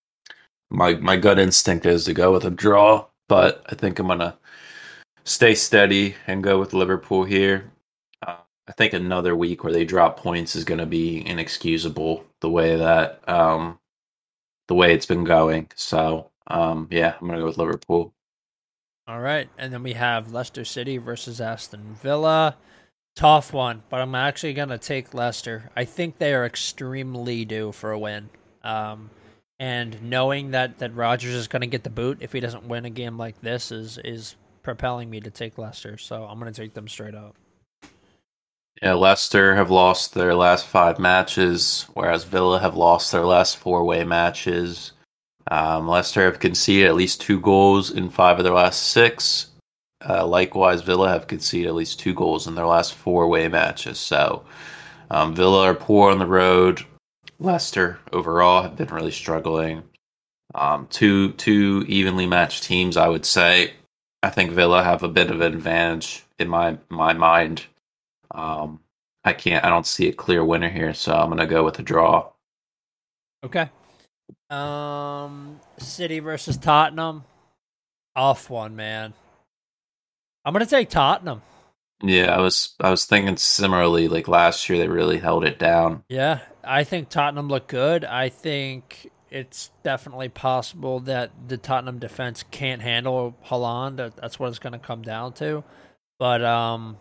[0.70, 4.36] my my gut instinct is to go with a draw, but I think I'm gonna
[5.25, 7.71] stay steady and go with Liverpool here.
[8.27, 12.51] Uh, I think another week where they drop points is going to be inexcusable the
[12.51, 13.79] way that um,
[14.69, 15.69] the way it's been going.
[15.75, 18.14] So um, yeah, I'm gonna go with Liverpool.
[19.07, 22.57] All right, and then we have Leicester City versus Aston Villa.
[23.16, 25.71] Tough one, but I'm actually gonna take Leicester.
[25.77, 28.31] I think they are extremely due for a win.
[28.62, 29.11] Um,
[29.59, 32.91] and knowing that that Rodgers is gonna get the boot if he doesn't win a
[32.91, 34.37] game like this is is
[34.69, 35.97] propelling me to take Leicester.
[35.97, 37.35] So I'm gonna take them straight up.
[38.83, 43.81] Yeah, Leicester have lost their last five matches, whereas Villa have lost their last four
[43.81, 44.93] away matches.
[45.51, 49.47] Um, Leicester have conceded at least two goals in five of their last six.
[50.07, 53.99] Uh, likewise, Villa have conceded at least two goals in their last four away matches.
[53.99, 54.45] So,
[55.11, 56.85] um, Villa are poor on the road.
[57.41, 59.85] Leicester overall have been really struggling.
[60.55, 63.73] Um, two two evenly matched teams, I would say.
[64.23, 67.66] I think Villa have a bit of an advantage in my my mind.
[68.31, 68.81] Um,
[69.25, 69.64] I can't.
[69.64, 72.31] I don't see a clear winner here, so I'm gonna go with a draw.
[73.45, 73.69] Okay.
[74.51, 77.25] Um, City versus Tottenham.
[78.16, 79.14] Off one, man.
[80.45, 81.43] I'm gonna take Tottenham.
[82.03, 84.09] Yeah, I was I was thinking similarly.
[84.09, 86.05] Like last year, they really held it down.
[86.09, 88.05] Yeah, I think Tottenham looked good.
[88.05, 93.97] I think it's definitely possible that the Tottenham defense can't handle Haaland.
[94.16, 95.64] That's what it's going to come down to.
[96.18, 96.99] But um,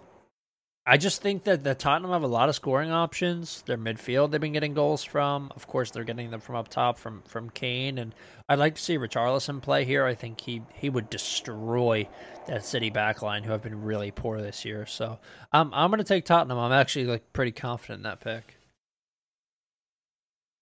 [0.85, 3.61] I just think that the Tottenham have a lot of scoring options.
[3.63, 5.51] Their midfield they've been getting goals from.
[5.55, 8.15] Of course, they're getting them from up top from from Kane, and
[8.47, 10.05] I'd like to see Richarlison play here.
[10.05, 12.07] I think he he would destroy
[12.47, 14.85] that City backline, who have been really poor this year.
[14.85, 15.19] So
[15.51, 16.57] um, I'm going to take Tottenham.
[16.57, 18.55] I'm actually like pretty confident in that pick.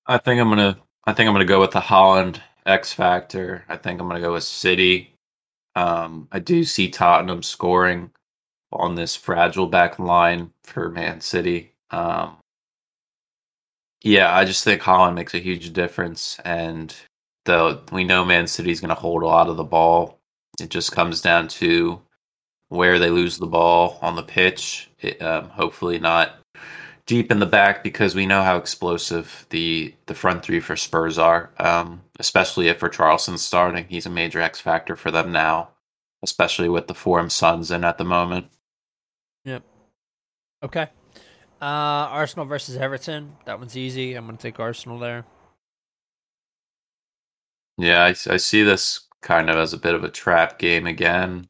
[0.07, 0.77] I think I'm gonna
[1.07, 3.63] I think I'm gonna go with the Haaland X factor.
[3.69, 5.13] I think I'm gonna go with City.
[5.75, 8.11] Um, I do see Tottenham scoring
[8.71, 11.73] on this fragile back line for Man City.
[11.91, 12.37] Um,
[14.03, 16.95] yeah, I just think Haaland makes a huge difference, and
[17.45, 20.19] though we know Man City's going to hold a lot of the ball,
[20.61, 22.01] it just comes down to
[22.69, 24.89] where they lose the ball on the pitch.
[24.99, 26.39] It, um, hopefully, not
[27.05, 31.17] deep in the back because we know how explosive the the front three for Spurs
[31.17, 31.51] are.
[31.59, 35.69] Um, especially if Richarlison's starting, he's a major X factor for them now,
[36.23, 38.47] especially with the form Son's in at the moment.
[39.43, 39.63] Yep.
[40.63, 40.87] Okay.
[41.61, 43.35] Uh, Arsenal versus Everton.
[43.45, 44.15] That one's easy.
[44.15, 45.25] I'm going to take Arsenal there.
[47.77, 51.47] Yeah, I, I see this kind of as a bit of a trap game again.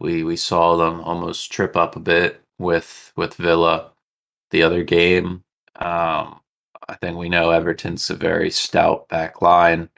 [0.00, 3.93] We we saw them almost trip up a bit with with Villa
[4.54, 5.42] the other game.
[5.76, 6.40] Um,
[6.88, 9.90] I think we know Everton's a very stout back line.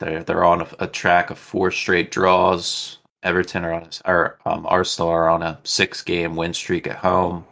[0.00, 2.98] They're they're on a, a track of four straight draws.
[3.22, 7.46] Everton are on or um, Arsenal are on a six game win streak at home,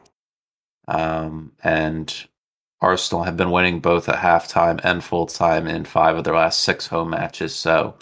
[0.89, 2.13] um, and
[2.81, 6.63] Arsenal have been winning both at halftime and full time in five of their last
[6.63, 7.55] six home matches.
[7.55, 7.95] So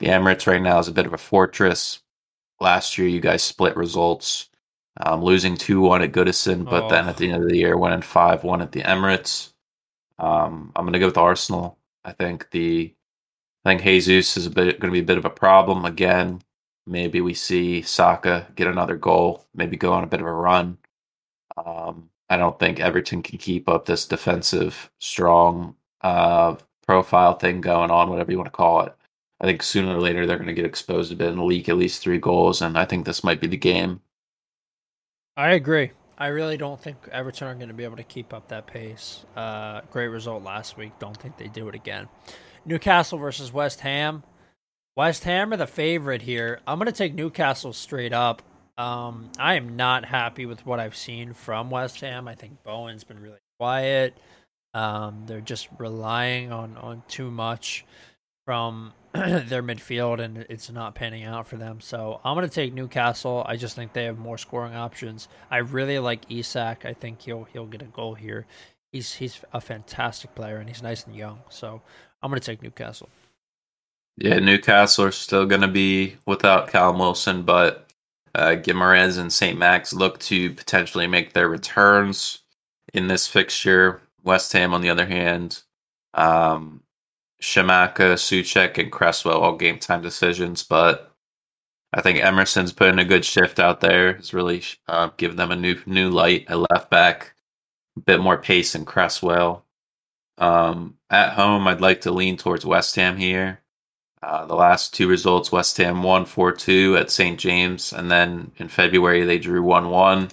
[0.00, 2.00] the Emirates right now is a bit of a fortress.
[2.58, 4.48] Last year, you guys split results,
[4.98, 6.88] um, losing two one at Goodison, but oh.
[6.88, 9.52] then at the end of the year, winning five one at the Emirates.
[10.18, 11.78] Um, I'm going to go with Arsenal.
[12.04, 12.94] I think the
[13.64, 16.40] I think Jesus is going to be a bit of a problem again.
[16.86, 20.78] Maybe we see Saka get another goal, maybe go on a bit of a run.
[21.56, 27.90] Um, I don't think Everton can keep up this defensive, strong uh, profile thing going
[27.90, 28.94] on, whatever you want to call it.
[29.40, 31.76] I think sooner or later they're going to get exposed a bit and leak at
[31.76, 34.00] least three goals, and I think this might be the game.
[35.36, 35.90] I agree.
[36.18, 39.24] I really don't think Everton are going to be able to keep up that pace.
[39.36, 40.92] Uh, great result last week.
[40.98, 42.08] Don't think they do it again.
[42.64, 44.22] Newcastle versus West Ham.
[44.96, 46.60] West Ham are the favorite here.
[46.66, 48.40] I'm going to take Newcastle straight up.
[48.78, 52.28] Um, I am not happy with what I've seen from West Ham.
[52.28, 54.16] I think Bowen's been really quiet.
[54.72, 57.84] Um, they're just relying on, on too much
[58.46, 61.80] from their midfield, and it's not panning out for them.
[61.80, 63.44] So I'm going to take Newcastle.
[63.46, 65.28] I just think they have more scoring options.
[65.50, 66.86] I really like Isak.
[66.86, 68.46] I think he'll he'll get a goal here.
[68.92, 71.40] He's he's a fantastic player, and he's nice and young.
[71.50, 71.82] So
[72.22, 73.10] I'm going to take Newcastle.
[74.16, 77.90] Yeah, Newcastle are still going to be without Callum Wilson, but
[78.34, 79.58] uh, Guimaraes and St.
[79.58, 82.38] Max look to potentially make their returns
[82.94, 84.00] in this fixture.
[84.22, 85.62] West Ham, on the other hand,
[86.14, 86.82] um,
[87.40, 91.14] Scamacca, Soucek, and Cresswell all game time decisions, but
[91.92, 94.10] I think Emerson's putting a good shift out there.
[94.10, 97.34] It's really uh, given them a new new light at left back,
[97.96, 99.64] a bit more pace in Cresswell.
[100.38, 103.60] Um, at home, I'd like to lean towards West Ham here.
[104.22, 107.38] Uh, the last two results West Ham won 4 2 at St.
[107.38, 110.28] James, and then in February they drew 1 1.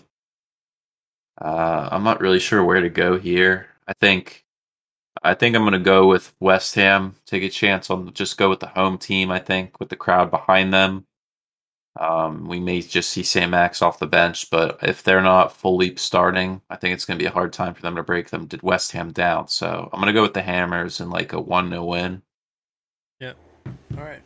[1.40, 3.68] Uh, I'm not really sure where to go here.
[3.88, 4.43] I think
[5.24, 7.16] I think I'm going to go with West Ham.
[7.26, 9.32] Take a chance on just go with the home team.
[9.32, 11.06] I think with the crowd behind them.
[12.00, 13.52] Um, we may just see St.
[13.52, 17.24] Max off the bench, but if they're not fully starting, I think it's going to
[17.24, 18.48] be a hard time for them to break them.
[18.48, 19.48] Did West Ham down?
[19.48, 22.24] So I'm going to go with the Hammers and like a one 0 win.
[23.20, 23.38] Yep.
[23.98, 24.24] All right.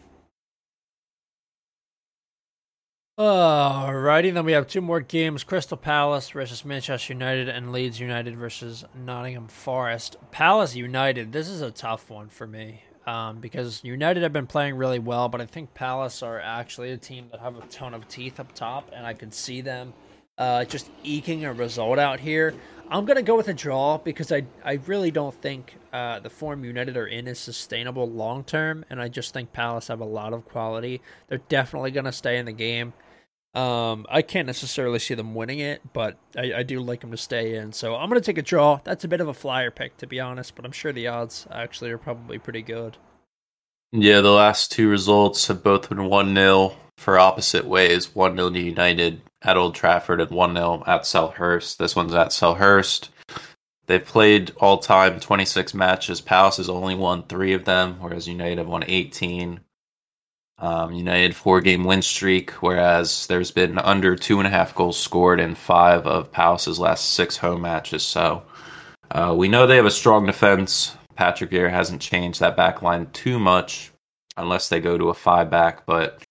[3.18, 8.38] Alrighty, then we have two more games: Crystal Palace versus Manchester United, and Leeds United
[8.38, 10.18] versus Nottingham Forest.
[10.30, 11.32] Palace United.
[11.32, 15.30] This is a tough one for me um, because United have been playing really well,
[15.30, 18.54] but I think Palace are actually a team that have a ton of teeth up
[18.54, 19.96] top, and I can see them
[20.38, 22.54] uh, just eking a result out here.
[22.88, 26.64] I'm gonna go with a draw because I I really don't think uh, the form
[26.64, 30.34] United are in is sustainable long term, and I just think Palace have a lot
[30.34, 31.02] of quality.
[31.30, 32.94] They're definitely gonna stay in the game.
[33.54, 37.18] Um, I can't necessarily see them winning it, but I, I do like them to
[37.18, 37.74] stay in.
[37.74, 38.80] So I'm going to take a draw.
[38.84, 41.48] That's a bit of a flyer pick, to be honest, but I'm sure the odds
[41.52, 42.98] actually are probably pretty good.
[43.92, 48.50] Yeah, the last two results have both been 1 0 for opposite ways 1 0
[48.50, 51.78] to United at Old Trafford and 1 0 at Selhurst.
[51.78, 53.10] This one's at Selhurst.
[53.88, 56.20] They've played all time 26 matches.
[56.20, 59.62] Palace has only won three of them, whereas United have won 18.
[60.60, 65.00] Um, United four game win streak, whereas there's been under two and a half goals
[65.00, 68.02] scored in five of Palace's last six home matches.
[68.02, 68.42] So
[69.12, 70.98] uh, we know they have a strong defense.
[71.16, 73.92] Patrick Vieira hasn't changed that back line too much,
[74.36, 75.86] unless they go to a five back.
[75.86, 76.24] But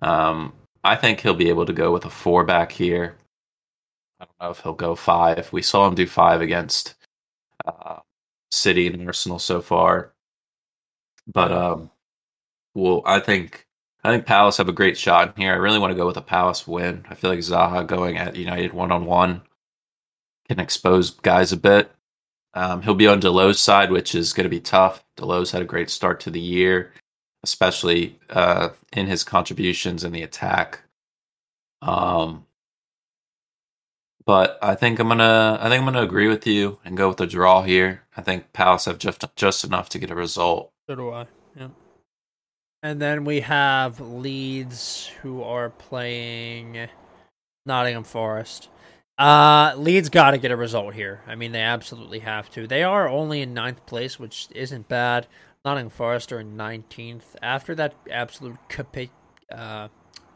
[0.00, 0.52] um,
[0.84, 3.16] I think he'll be able to go with a four back here.
[4.20, 5.52] I don't know if he'll go five.
[5.52, 6.94] We saw him do five against
[7.66, 7.98] uh,
[8.52, 10.12] City and Arsenal so far,
[11.26, 11.90] but um,
[12.74, 13.66] well, I think
[14.04, 15.52] I think Palace have a great shot in here.
[15.52, 17.04] I really want to go with a Palace win.
[17.08, 19.42] I feel like Zaha going at United one on one
[20.48, 21.90] can expose guys a bit.
[22.54, 25.04] Um, he'll be on Dalot's side, which is going to be tough.
[25.16, 26.92] Dalot's had a great start to the year,
[27.44, 30.82] especially uh, in his contributions in the attack.
[31.80, 32.44] Um,
[34.24, 37.16] but I think I'm gonna I think I'm gonna agree with you and go with
[37.16, 38.02] the draw here.
[38.16, 40.70] I think Palace have just just enough to get a result.
[40.88, 41.26] So do I.
[41.56, 41.68] Yeah.
[42.82, 46.88] And then we have Leeds who are playing
[47.64, 48.68] Nottingham Forest.
[49.16, 51.22] Uh, Leeds got to get a result here.
[51.26, 52.66] I mean, they absolutely have to.
[52.66, 55.28] They are only in ninth place, which isn't bad.
[55.64, 57.36] Nottingham Forest are in 19th.
[57.40, 59.12] After that absolute capi-
[59.52, 59.86] uh,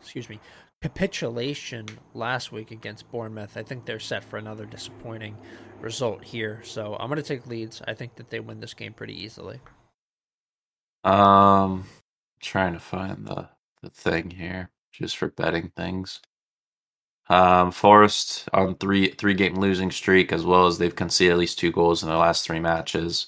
[0.00, 0.38] excuse me,
[0.82, 5.36] capitulation last week against Bournemouth, I think they're set for another disappointing
[5.80, 6.60] result here.
[6.62, 7.82] So I'm going to take Leeds.
[7.88, 9.58] I think that they win this game pretty easily.
[11.02, 11.86] Um,
[12.40, 13.48] trying to find the
[13.82, 16.20] the thing here just for betting things.
[17.28, 21.58] Um, Forest on three three game losing streak as well as they've conceded at least
[21.58, 23.26] two goals in their last three matches.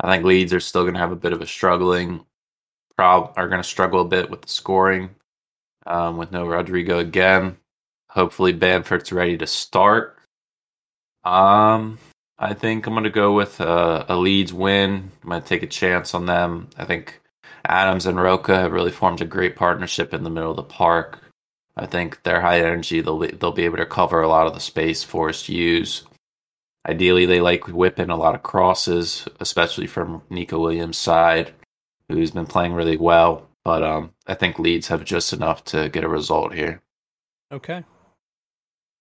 [0.00, 2.24] I think Leeds are still going to have a bit of a struggling,
[2.96, 5.10] prob are going to struggle a bit with the scoring,
[5.86, 7.56] um, with no Rodrigo again.
[8.08, 10.18] Hopefully Bamford's ready to start.
[11.24, 11.98] Um,
[12.38, 15.10] I think I'm going to go with a, a Leeds win.
[15.22, 16.70] I'm going to take a chance on them.
[16.78, 17.19] I think
[17.70, 21.20] Adams and Roca have really formed a great partnership in the middle of the park.
[21.76, 23.00] I think they're high energy.
[23.00, 26.02] They'll be, they'll be able to cover a lot of the space Forest use.
[26.88, 31.52] Ideally, they like whipping a lot of crosses, especially from Neco Williams' side,
[32.08, 33.46] who's been playing really well.
[33.64, 36.82] But um, I think Leeds have just enough to get a result here.
[37.52, 37.84] Okay.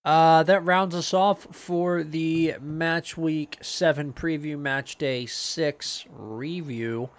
[0.06, 7.10] Uh, that rounds us off for the match week seven preview, match day six review.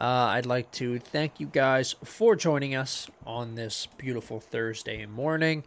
[0.00, 5.62] Uh, I'd like to thank you guys for joining us on this beautiful Thursday morning.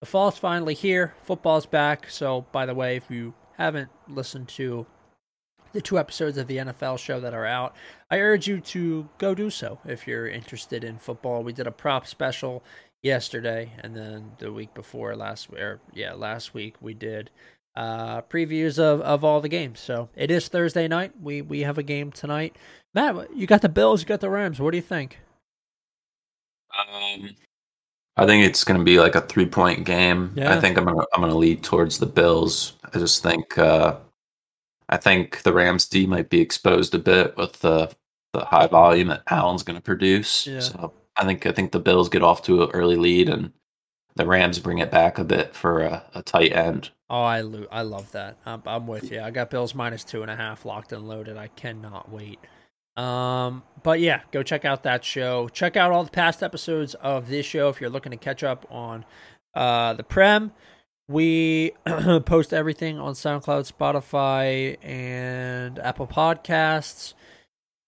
[0.00, 1.14] The fall's finally here.
[1.22, 2.10] Football's back.
[2.10, 4.84] So, by the way, if you haven't listened to
[5.72, 7.74] the two episodes of the NFL show that are out,
[8.10, 11.42] I urge you to go do so if you're interested in football.
[11.42, 12.62] We did a prop special
[13.02, 17.30] yesterday, and then the week before last, or yeah, last week we did
[17.74, 19.80] uh, previews of, of all the games.
[19.80, 21.12] So it is Thursday night.
[21.22, 22.56] We we have a game tonight.
[22.94, 24.60] Matt, you got the Bills, you got the Rams.
[24.60, 25.18] What do you think?
[26.78, 27.30] Um,
[28.16, 30.32] I think it's going to be like a three point game.
[30.34, 30.54] Yeah.
[30.54, 32.74] I think I'm gonna I'm gonna lead towards the Bills.
[32.92, 33.96] I just think uh,
[34.88, 37.94] I think the Rams D might be exposed a bit with the
[38.32, 40.46] the high volume that Allen's going to produce.
[40.46, 40.60] Yeah.
[40.60, 43.52] So I think I think the Bills get off to an early lead and
[44.16, 46.90] the Rams bring it back a bit for a, a tight end.
[47.08, 48.36] Oh, I lo- I love that.
[48.44, 49.20] I'm, I'm with you.
[49.20, 51.36] I got Bills minus two and a half locked and loaded.
[51.36, 52.38] I cannot wait.
[52.98, 55.48] Um, but yeah, go check out that show.
[55.48, 58.66] Check out all the past episodes of this show if you're looking to catch up
[58.70, 59.04] on
[59.54, 60.52] uh, the Prem.
[61.06, 61.72] We
[62.26, 67.14] post everything on SoundCloud, Spotify, and Apple Podcasts.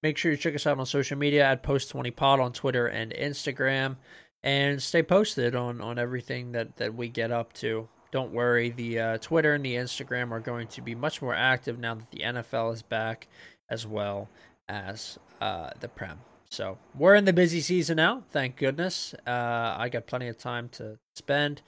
[0.03, 3.97] Make sure you check us out on social media at Post20Pod on Twitter and Instagram.
[4.43, 7.89] And stay posted on, on everything that, that we get up to.
[8.13, 11.79] Don't worry, the uh, Twitter and the Instagram are going to be much more active
[11.79, 13.29] now that the NFL is back,
[13.69, 14.29] as well
[14.71, 16.19] as uh, the Prem.
[16.49, 19.15] So we're in the busy season now, thank goodness.
[19.27, 21.63] Uh, I got plenty of time to spend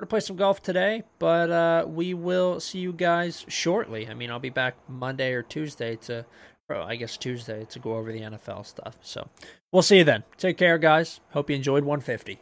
[0.00, 4.08] to play some golf today, but uh, we will see you guys shortly.
[4.08, 6.24] I mean, I'll be back Monday or Tuesday to,
[6.68, 8.96] or I guess Tuesday to go over the NFL stuff.
[9.00, 9.28] So
[9.72, 10.22] we'll see you then.
[10.36, 11.20] Take care, guys.
[11.30, 12.38] Hope you enjoyed 150.